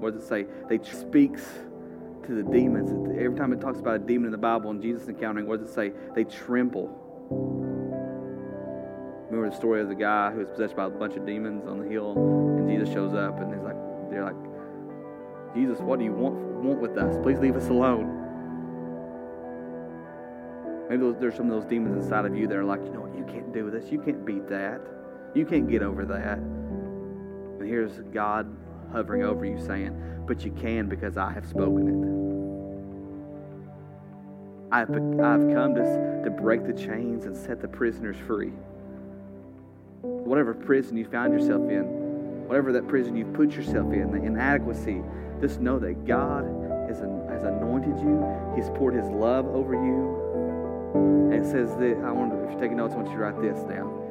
What 0.01 0.13
does 0.13 0.23
it 0.23 0.27
say? 0.27 0.45
They 0.69 0.77
speaks 0.83 1.43
to 2.27 2.35
the 2.35 2.43
demons. 2.43 2.91
Every 3.17 3.37
time 3.37 3.53
it 3.53 3.61
talks 3.61 3.79
about 3.79 3.95
a 3.95 3.99
demon 3.99 4.25
in 4.25 4.31
the 4.31 4.37
Bible 4.37 4.69
and 4.69 4.81
Jesus 4.81 5.07
encountering, 5.07 5.47
what 5.47 5.61
does 5.61 5.69
it 5.69 5.73
say? 5.73 5.93
They 6.13 6.25
tremble. 6.25 7.64
Remember 9.35 9.53
the 9.53 9.59
story 9.59 9.81
of 9.81 9.89
the 9.89 9.95
guy 9.95 10.31
who 10.31 10.39
was 10.39 10.47
possessed 10.47 10.77
by 10.77 10.85
a 10.85 10.89
bunch 10.89 11.17
of 11.17 11.25
demons 11.25 11.67
on 11.67 11.81
the 11.81 11.89
hill, 11.89 12.13
and 12.57 12.69
Jesus 12.69 12.87
shows 12.87 13.13
up, 13.13 13.41
and 13.41 13.53
he's 13.53 13.61
like, 13.63 13.75
they're 14.09 14.23
like, 14.23 15.53
Jesus, 15.53 15.77
what 15.81 15.99
do 15.99 16.05
you 16.05 16.13
want 16.13 16.35
want 16.63 16.79
with 16.79 16.97
us? 16.97 17.17
Please 17.21 17.37
leave 17.39 17.57
us 17.57 17.67
alone. 17.67 18.07
Maybe 20.89 21.11
there's 21.19 21.35
some 21.35 21.51
of 21.51 21.61
those 21.61 21.69
demons 21.69 22.01
inside 22.01 22.23
of 22.23 22.33
you 22.33 22.47
that 22.47 22.55
are 22.55 22.63
like, 22.63 22.79
you 22.85 22.91
know 22.91 23.01
what, 23.01 23.13
you 23.13 23.25
can't 23.25 23.51
do 23.51 23.69
this. 23.69 23.91
You 23.91 23.99
can't 23.99 24.25
beat 24.25 24.47
that. 24.47 24.79
You 25.33 25.45
can't 25.45 25.67
get 25.67 25.83
over 25.83 26.05
that. 26.05 26.37
And 26.37 27.67
here's 27.67 27.99
God 28.13 28.47
hovering 28.93 29.23
over 29.23 29.45
you 29.45 29.59
saying, 29.59 30.23
but 30.25 30.45
you 30.45 30.51
can 30.51 30.87
because 30.87 31.17
I 31.17 31.33
have 31.33 31.45
spoken 31.45 31.89
it. 31.89 31.95
I've, 34.73 34.89
I've 34.89 35.53
come 35.53 35.75
to, 35.75 36.21
to 36.23 36.29
break 36.29 36.65
the 36.65 36.71
chains 36.71 37.25
and 37.25 37.35
set 37.35 37.59
the 37.61 37.67
prisoners 37.67 38.15
free. 38.25 38.53
Whatever 40.25 40.55
prison 40.55 40.97
you 40.97 41.05
found 41.05 41.31
yourself 41.31 41.69
in, 41.69 42.47
whatever 42.47 42.73
that 42.73 42.87
prison 42.87 43.15
you've 43.15 43.33
put 43.33 43.51
yourself 43.51 43.93
in, 43.93 44.09
the 44.11 44.17
inadequacy, 44.17 45.03
just 45.39 45.61
know 45.61 45.77
that 45.77 46.03
God 46.05 46.45
has, 46.89 46.97
has 46.97 47.43
anointed 47.43 47.99
you. 47.99 48.25
He's 48.55 48.67
poured 48.71 48.95
His 48.95 49.05
love 49.05 49.45
over 49.45 49.73
you. 49.73 51.31
And 51.31 51.45
it 51.45 51.45
says 51.45 51.69
that, 51.77 52.01
I 52.03 52.11
want 52.11 52.33
if 52.33 52.49
you're 52.49 52.59
taking 52.59 52.77
notes, 52.77 52.93
I 52.93 52.97
want 52.97 53.09
you 53.09 53.17
to 53.17 53.19
write 53.19 53.39
this 53.39 53.59
down. 53.69 54.01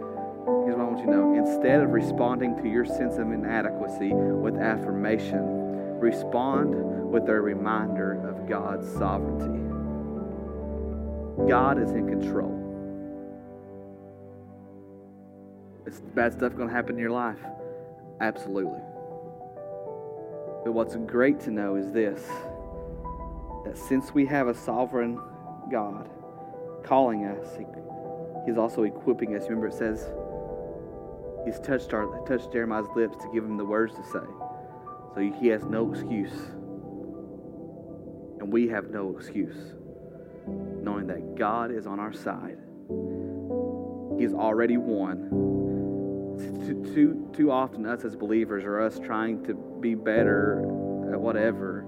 Here's 0.64 0.76
what 0.76 0.86
I 0.86 0.88
want 0.88 0.98
you 1.00 1.06
to 1.06 1.10
know. 1.10 1.34
Instead 1.34 1.80
of 1.80 1.90
responding 1.90 2.56
to 2.62 2.68
your 2.68 2.84
sense 2.84 3.14
of 3.16 3.32
inadequacy 3.32 4.12
with 4.12 4.54
affirmation, 4.56 5.98
respond 5.98 6.74
with 7.10 7.28
a 7.28 7.40
reminder 7.40 8.24
of 8.28 8.48
God's 8.48 8.86
sovereignty. 8.92 9.58
God 11.48 11.82
is 11.82 11.90
in 11.90 12.06
control. 12.06 12.53
Is 15.86 16.00
bad 16.14 16.32
stuff 16.32 16.56
going 16.56 16.68
to 16.68 16.74
happen 16.74 16.94
in 16.94 17.00
your 17.00 17.10
life? 17.10 17.38
Absolutely. 18.20 18.80
But 20.64 20.72
what's 20.72 20.96
great 20.96 21.40
to 21.40 21.50
know 21.50 21.76
is 21.76 21.92
this 21.92 22.26
that 23.64 23.76
since 23.76 24.12
we 24.12 24.24
have 24.26 24.48
a 24.48 24.54
sovereign 24.54 25.20
God 25.70 26.08
calling 26.82 27.26
us, 27.26 27.58
He's 28.46 28.56
also 28.56 28.84
equipping 28.84 29.36
us. 29.36 29.44
Remember, 29.44 29.68
it 29.68 29.74
says 29.74 30.10
He's 31.44 31.60
touched 31.60 31.92
our 31.92 32.06
touched 32.26 32.50
Jeremiah's 32.50 32.88
lips 32.96 33.18
to 33.18 33.30
give 33.32 33.44
him 33.44 33.58
the 33.58 33.64
words 33.64 33.94
to 33.96 34.04
say. 34.04 34.26
So 35.14 35.20
he 35.38 35.48
has 35.48 35.64
no 35.64 35.92
excuse. 35.92 36.32
And 38.40 38.50
we 38.50 38.68
have 38.68 38.90
no 38.90 39.14
excuse. 39.16 39.74
Knowing 40.46 41.06
that 41.08 41.36
God 41.36 41.70
is 41.70 41.86
on 41.86 42.00
our 42.00 42.12
side. 42.12 42.58
He's 44.18 44.32
already 44.32 44.76
won 44.76 45.63
too, 46.66 46.94
too, 46.94 47.30
too 47.36 47.50
often, 47.50 47.86
us 47.86 48.04
as 48.04 48.16
believers 48.16 48.64
or 48.64 48.80
us 48.80 48.98
trying 48.98 49.44
to 49.44 49.54
be 49.54 49.94
better 49.94 50.60
at 51.12 51.20
whatever, 51.20 51.84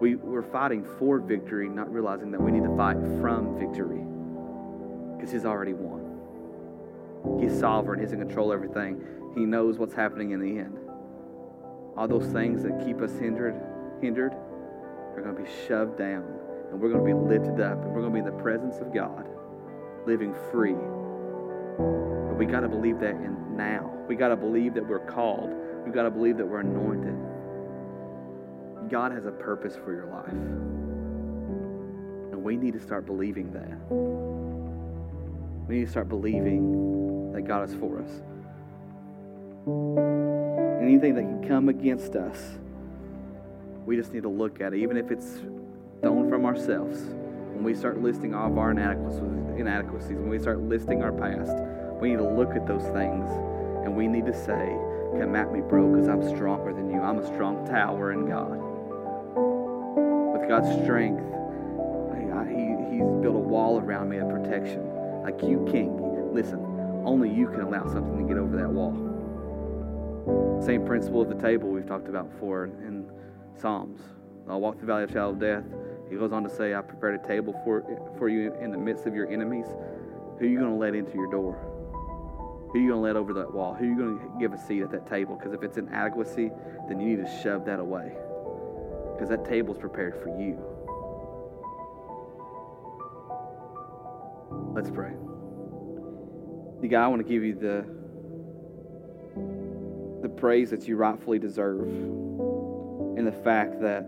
we, 0.00 0.16
we're 0.16 0.42
fighting 0.42 0.84
for 0.98 1.18
victory, 1.18 1.68
not 1.68 1.92
realizing 1.92 2.30
that 2.32 2.40
we 2.40 2.50
need 2.50 2.64
to 2.64 2.76
fight 2.76 2.96
from 3.20 3.58
victory 3.58 4.04
because 5.16 5.32
He's 5.32 5.44
already 5.44 5.72
won. 5.74 7.40
He's 7.40 7.58
sovereign, 7.58 8.00
He's 8.00 8.12
in 8.12 8.18
control 8.18 8.52
of 8.52 8.56
everything. 8.56 9.04
He 9.34 9.46
knows 9.46 9.78
what's 9.78 9.94
happening 9.94 10.32
in 10.32 10.40
the 10.40 10.58
end. 10.58 10.78
All 11.96 12.08
those 12.08 12.26
things 12.26 12.62
that 12.64 12.84
keep 12.84 13.00
us 13.00 13.12
hindered, 13.12 13.54
hindered 14.00 14.32
are 14.32 15.22
going 15.22 15.36
to 15.36 15.42
be 15.42 15.48
shoved 15.68 15.98
down, 15.98 16.24
and 16.70 16.80
we're 16.80 16.90
going 16.90 17.04
to 17.04 17.06
be 17.06 17.14
lifted 17.14 17.60
up, 17.60 17.82
and 17.82 17.92
we're 17.92 18.00
going 18.00 18.12
to 18.12 18.22
be 18.22 18.26
in 18.26 18.36
the 18.36 18.42
presence 18.42 18.78
of 18.78 18.92
God, 18.92 19.26
living 20.06 20.34
free 20.50 20.74
but 22.32 22.38
we 22.38 22.46
got 22.46 22.60
to 22.60 22.68
believe 22.68 22.98
that 23.00 23.10
in 23.10 23.36
now. 23.56 23.91
We 24.08 24.16
got 24.16 24.28
to 24.28 24.36
believe 24.36 24.74
that 24.74 24.86
we're 24.86 25.06
called. 25.06 25.54
We 25.84 25.92
got 25.92 26.02
to 26.02 26.10
believe 26.10 26.36
that 26.38 26.46
we're 26.46 26.60
anointed. 26.60 27.16
God 28.90 29.12
has 29.12 29.24
a 29.26 29.30
purpose 29.30 29.76
for 29.76 29.92
your 29.92 30.06
life. 30.06 30.28
And 32.32 32.42
we 32.42 32.56
need 32.56 32.74
to 32.74 32.80
start 32.80 33.06
believing 33.06 33.52
that. 33.52 33.78
We 35.68 35.76
need 35.76 35.84
to 35.86 35.90
start 35.90 36.08
believing 36.08 37.32
that 37.32 37.42
God 37.42 37.68
is 37.68 37.74
for 37.76 38.02
us. 38.02 38.10
anything 40.82 41.14
that 41.14 41.22
can 41.22 41.48
come 41.48 41.68
against 41.68 42.16
us, 42.16 42.58
we 43.86 43.96
just 43.96 44.12
need 44.12 44.24
to 44.24 44.28
look 44.28 44.60
at 44.60 44.74
it, 44.74 44.80
even 44.80 44.96
if 44.96 45.10
it's 45.10 45.38
thrown 46.00 46.28
from 46.28 46.44
ourselves. 46.44 47.00
When 47.54 47.64
we 47.64 47.74
start 47.74 48.02
listing 48.02 48.34
all 48.34 48.50
of 48.50 48.58
our 48.58 48.72
inadequacies, 48.72 49.20
when 50.18 50.28
we 50.28 50.38
start 50.38 50.60
listing 50.60 51.02
our 51.02 51.12
past, 51.12 51.56
we 52.00 52.10
need 52.10 52.18
to 52.18 52.28
look 52.28 52.56
at 52.56 52.66
those 52.66 52.82
things 52.92 53.30
and 53.84 53.96
we 53.96 54.06
need 54.06 54.26
to 54.26 54.34
say, 54.34 54.76
Come 55.18 55.36
at 55.36 55.52
me, 55.52 55.60
bro, 55.60 55.92
because 55.92 56.08
I'm 56.08 56.26
stronger 56.34 56.72
than 56.72 56.90
you. 56.90 57.00
I'm 57.00 57.18
a 57.18 57.26
strong 57.26 57.66
tower 57.66 58.12
in 58.12 58.26
God. 58.26 58.56
With 60.32 60.48
God's 60.48 60.68
strength, 60.82 61.22
he, 62.48 62.96
He's 62.96 63.04
built 63.20 63.36
a 63.36 63.38
wall 63.38 63.78
around 63.78 64.08
me 64.08 64.18
of 64.18 64.28
protection. 64.28 64.82
Like 65.22 65.42
you 65.42 65.66
can't, 65.70 65.92
listen, 66.32 66.60
only 67.04 67.30
you 67.30 67.46
can 67.48 67.60
allow 67.60 67.84
something 67.86 68.18
to 68.18 68.24
get 68.26 68.38
over 68.38 68.56
that 68.56 68.70
wall. 68.70 68.92
Same 70.64 70.86
principle 70.86 71.22
of 71.22 71.28
the 71.28 71.40
table 71.40 71.68
we've 71.68 71.86
talked 71.86 72.08
about 72.08 72.30
before 72.30 72.64
in 72.64 73.10
Psalms. 73.60 74.00
I'll 74.48 74.60
walk 74.60 74.78
the 74.80 74.86
valley 74.86 75.04
of 75.04 75.10
shadow 75.10 75.30
of 75.30 75.40
death. 75.40 75.64
He 76.08 76.16
goes 76.16 76.32
on 76.32 76.42
to 76.44 76.50
say, 76.50 76.74
I 76.74 76.82
prepared 76.82 77.20
a 77.22 77.26
table 77.26 77.60
for, 77.64 77.84
for 78.18 78.28
you 78.28 78.54
in 78.54 78.70
the 78.70 78.78
midst 78.78 79.06
of 79.06 79.14
your 79.14 79.30
enemies. 79.30 79.66
Who 80.38 80.44
are 80.44 80.48
you 80.48 80.58
going 80.58 80.70
to 80.70 80.76
let 80.76 80.94
into 80.94 81.14
your 81.14 81.30
door? 81.30 81.71
Who 82.72 82.78
are 82.78 82.82
you 82.82 82.88
going 82.88 83.00
to 83.00 83.04
let 83.06 83.16
over 83.16 83.34
that 83.34 83.52
wall? 83.52 83.74
Who 83.74 83.84
are 83.84 83.88
you 83.88 83.96
going 83.96 84.18
to 84.18 84.38
give 84.40 84.54
a 84.54 84.58
seat 84.58 84.82
at 84.82 84.90
that 84.92 85.06
table? 85.06 85.36
Because 85.36 85.52
if 85.52 85.62
it's 85.62 85.76
inadequacy, 85.76 86.50
then 86.88 87.00
you 87.00 87.16
need 87.16 87.24
to 87.24 87.42
shove 87.42 87.66
that 87.66 87.78
away. 87.78 88.12
Because 89.12 89.28
that 89.28 89.44
table 89.44 89.74
is 89.74 89.78
prepared 89.78 90.22
for 90.22 90.28
you. 90.40 90.58
Let's 94.74 94.90
pray. 94.90 95.12
God, 96.88 97.04
I 97.04 97.08
want 97.08 97.20
to 97.20 97.28
give 97.28 97.44
you 97.44 97.54
the 97.54 97.84
the 100.22 100.28
praise 100.28 100.70
that 100.70 100.88
you 100.88 100.96
rightfully 100.96 101.38
deserve 101.38 101.82
in 101.82 103.24
the 103.24 103.32
fact 103.32 103.80
that 103.80 104.02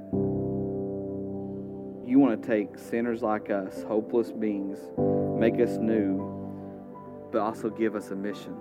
you 2.07 2.19
want 2.19 2.41
to 2.41 2.49
take 2.49 2.79
sinners 2.79 3.21
like 3.21 3.51
us, 3.51 3.83
hopeless 3.83 4.31
beings, 4.31 4.79
make 5.39 5.61
us 5.61 5.77
new, 5.77 6.34
but 7.35 7.43
also 7.43 7.69
give 7.69 7.97
us 7.97 8.13
a 8.13 8.15
mission. 8.15 8.55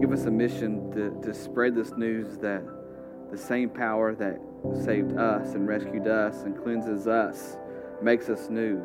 Give 0.00 0.12
us 0.12 0.26
a 0.26 0.30
mission 0.30 0.92
to, 0.92 1.10
to 1.26 1.34
spread 1.34 1.74
this 1.74 1.90
news 1.96 2.38
that 2.38 2.62
the 3.32 3.36
same 3.36 3.68
power 3.68 4.14
that 4.14 4.38
saved 4.84 5.18
us 5.18 5.54
and 5.54 5.66
rescued 5.66 6.06
us 6.06 6.42
and 6.44 6.56
cleanses 6.62 7.08
us 7.08 7.56
makes 8.00 8.28
us 8.28 8.48
new 8.48 8.80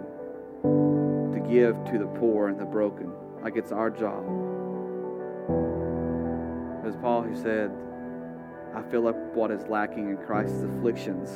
to 0.63 1.39
give 1.47 1.75
to 1.91 1.99
the 1.99 2.09
poor 2.19 2.47
and 2.47 2.59
the 2.59 2.65
broken, 2.65 3.11
like 3.43 3.57
it's 3.57 3.71
our 3.71 3.91
job. 3.91 4.23
It 6.79 6.87
was 6.87 6.95
Paul 6.99 7.21
who 7.21 7.39
said, 7.39 7.69
I 8.73 8.81
fill 8.89 9.07
up 9.07 9.15
what 9.35 9.51
is 9.51 9.67
lacking 9.67 10.09
in 10.09 10.17
Christ's 10.17 10.63
afflictions. 10.63 11.29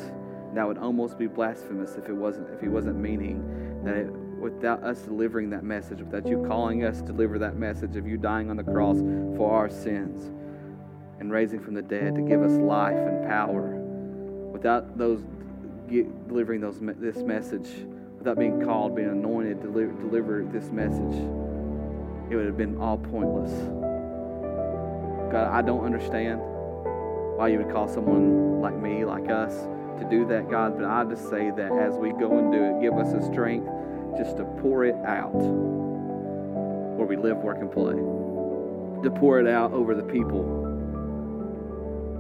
That 0.56 0.68
would 0.68 0.78
almost 0.78 1.18
be 1.18 1.28
blasphemous 1.28 1.96
if 1.96 2.08
it 2.10 2.14
wasn't 2.14 2.50
if 2.50 2.62
he 2.62 2.68
wasn't 2.68 2.96
meaning 2.96 3.82
that 3.84 3.96
it, 3.96 4.12
without 4.40 4.84
us 4.84 5.02
delivering 5.02 5.50
that 5.50 5.64
message, 5.64 6.00
without 6.02 6.28
you 6.28 6.44
calling 6.48 6.84
us 6.84 7.00
to 7.02 7.08
deliver 7.08 7.40
that 7.40 7.56
message 7.56 7.96
of 7.96 8.08
you 8.08 8.18
dying 8.18 8.50
on 8.50 8.58
the 8.58 8.64
cross 8.64 9.00
for 9.38 9.52
our 9.52 9.70
sins 9.70 10.32
and 11.20 11.32
raising 11.32 11.60
from 11.60 11.74
the 11.74 11.82
dead 11.82 12.16
to 12.16 12.22
give 12.22 12.42
us 12.42 12.52
life 12.52 12.96
and 12.96 13.28
power, 13.28 13.76
without 14.52 14.98
those 14.98 15.24
delivering 16.28 16.62
those 16.62 16.80
this 17.00 17.18
message 17.18 17.70
without 18.26 18.40
being 18.40 18.60
called, 18.66 18.96
being 18.96 19.08
anointed 19.08 19.62
to 19.62 19.68
deliver, 19.68 19.92
deliver 20.02 20.44
this 20.52 20.72
message, 20.72 21.14
it 22.32 22.36
would 22.36 22.48
have 22.48 22.58
been 22.58 22.76
all 22.80 22.98
pointless. 22.98 23.52
God, 25.32 25.52
I 25.52 25.62
don't 25.62 25.86
understand 25.86 26.40
why 27.38 27.50
you 27.50 27.60
would 27.60 27.72
call 27.72 27.88
someone 27.88 28.62
like 28.62 28.76
me, 28.76 29.06
like 29.06 29.30
us, 29.30 29.68
to 30.00 30.10
do 30.10 30.26
that, 30.28 30.50
God, 30.50 30.78
but 30.78 30.86
I 30.86 31.04
just 31.06 31.30
say 31.30 31.52
that 31.52 31.72
as 31.72 31.96
we 31.96 32.12
go 32.12 32.38
and 32.38 32.52
do 32.52 32.64
it, 32.64 32.82
give 32.82 32.98
us 32.98 33.12
the 33.12 33.22
strength 33.32 33.68
just 34.18 34.38
to 34.38 34.46
pour 34.62 34.86
it 34.86 34.96
out 35.06 35.34
where 36.96 37.08
we 37.08 37.18
live, 37.18 37.38
work, 37.38 37.58
and 37.60 37.72
play. 37.72 37.96
To 37.96 39.12
pour 39.20 39.40
it 39.40 39.48
out 39.48 39.72
over 39.74 39.94
the 39.94 40.04
people 40.04 40.64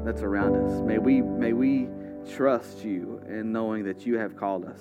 that's 0.05 0.21
around 0.21 0.55
us. 0.55 0.81
May 0.81 0.99
we 0.99 1.21
may 1.21 1.53
we 1.53 1.89
trust 2.31 2.83
you 2.83 3.21
in 3.27 3.51
knowing 3.51 3.83
that 3.85 4.05
you 4.05 4.17
have 4.17 4.37
called 4.37 4.65
us. 4.65 4.79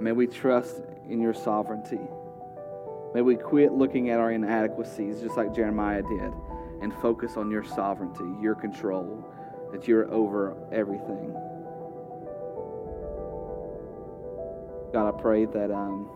May 0.00 0.12
we 0.12 0.26
trust 0.26 0.82
in 1.08 1.20
your 1.20 1.34
sovereignty. 1.34 2.00
May 3.14 3.20
we 3.22 3.36
quit 3.36 3.72
looking 3.72 4.10
at 4.10 4.18
our 4.18 4.32
inadequacies, 4.32 5.20
just 5.20 5.36
like 5.36 5.54
Jeremiah 5.54 6.02
did, 6.02 6.32
and 6.80 6.92
focus 6.94 7.36
on 7.36 7.50
your 7.50 7.62
sovereignty, 7.62 8.24
your 8.40 8.54
control, 8.54 9.32
that 9.70 9.86
you're 9.86 10.10
over 10.12 10.56
everything. 10.72 11.32
God, 14.92 15.08
I 15.08 15.22
pray 15.22 15.46
that 15.46 15.70
um, 15.70 16.06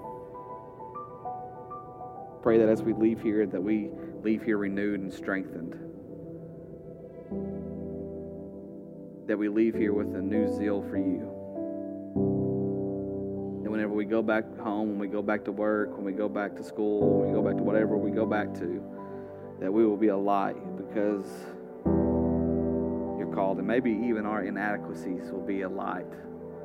pray 2.43 2.59
that 2.59 2.69
as 2.69 2.83
we 2.83 2.93
leave 2.93 3.23
here, 3.23 3.47
that 3.47 3.63
we 3.63 3.89
leave 4.23 4.43
here 4.43 4.59
renewed 4.59 5.01
and 5.01 5.11
strengthened. 5.11 5.73
That 9.29 9.39
we 9.39 9.49
leave 9.49 9.75
here 9.75 9.95
with 9.95 10.15
a 10.15 10.21
new 10.21 10.47
zeal 10.55 10.83
for 10.83 10.99
you 10.99 11.33
And 13.65 13.73
whenever 13.73 13.95
we 13.95 14.05
go 14.05 14.23
back 14.23 14.45
home, 14.59 14.91
when 14.91 14.99
we 14.99 15.09
go 15.09 15.23
back 15.23 15.45
to 15.47 15.53
work, 15.53 15.97
when 15.97 16.05
we 16.05 16.13
go 16.13 16.29
back 16.29 16.55
to 16.57 16.63
school, 16.63 17.21
when 17.21 17.29
we 17.29 17.35
go 17.35 17.43
back 17.43 17.57
to 17.57 17.63
whatever 17.63 17.97
we 17.97 18.11
go 18.11 18.27
back 18.27 18.53
to, 18.55 18.83
that 19.59 19.73
we 19.73 19.87
will 19.87 19.97
be 19.97 20.09
a 20.09 20.17
light 20.17 20.57
because 20.77 21.27
you're 23.19 23.33
called. 23.35 23.57
And 23.57 23.67
maybe 23.67 23.91
even 23.91 24.27
our 24.27 24.45
inadequacies 24.45 25.33
will 25.33 25.47
be 25.47 25.63
a 25.63 25.69
light 25.69 26.13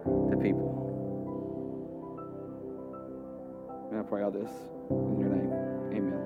to 0.06 0.38
people. 0.42 0.91
May 3.92 4.00
I 4.00 4.04
pray 4.04 4.24
all 4.24 4.32
this 4.32 4.50
in 4.90 5.20
your 5.20 5.28
name? 5.30 5.52
Amen. 5.92 6.18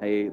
Hey, 0.00 0.24
like 0.24 0.32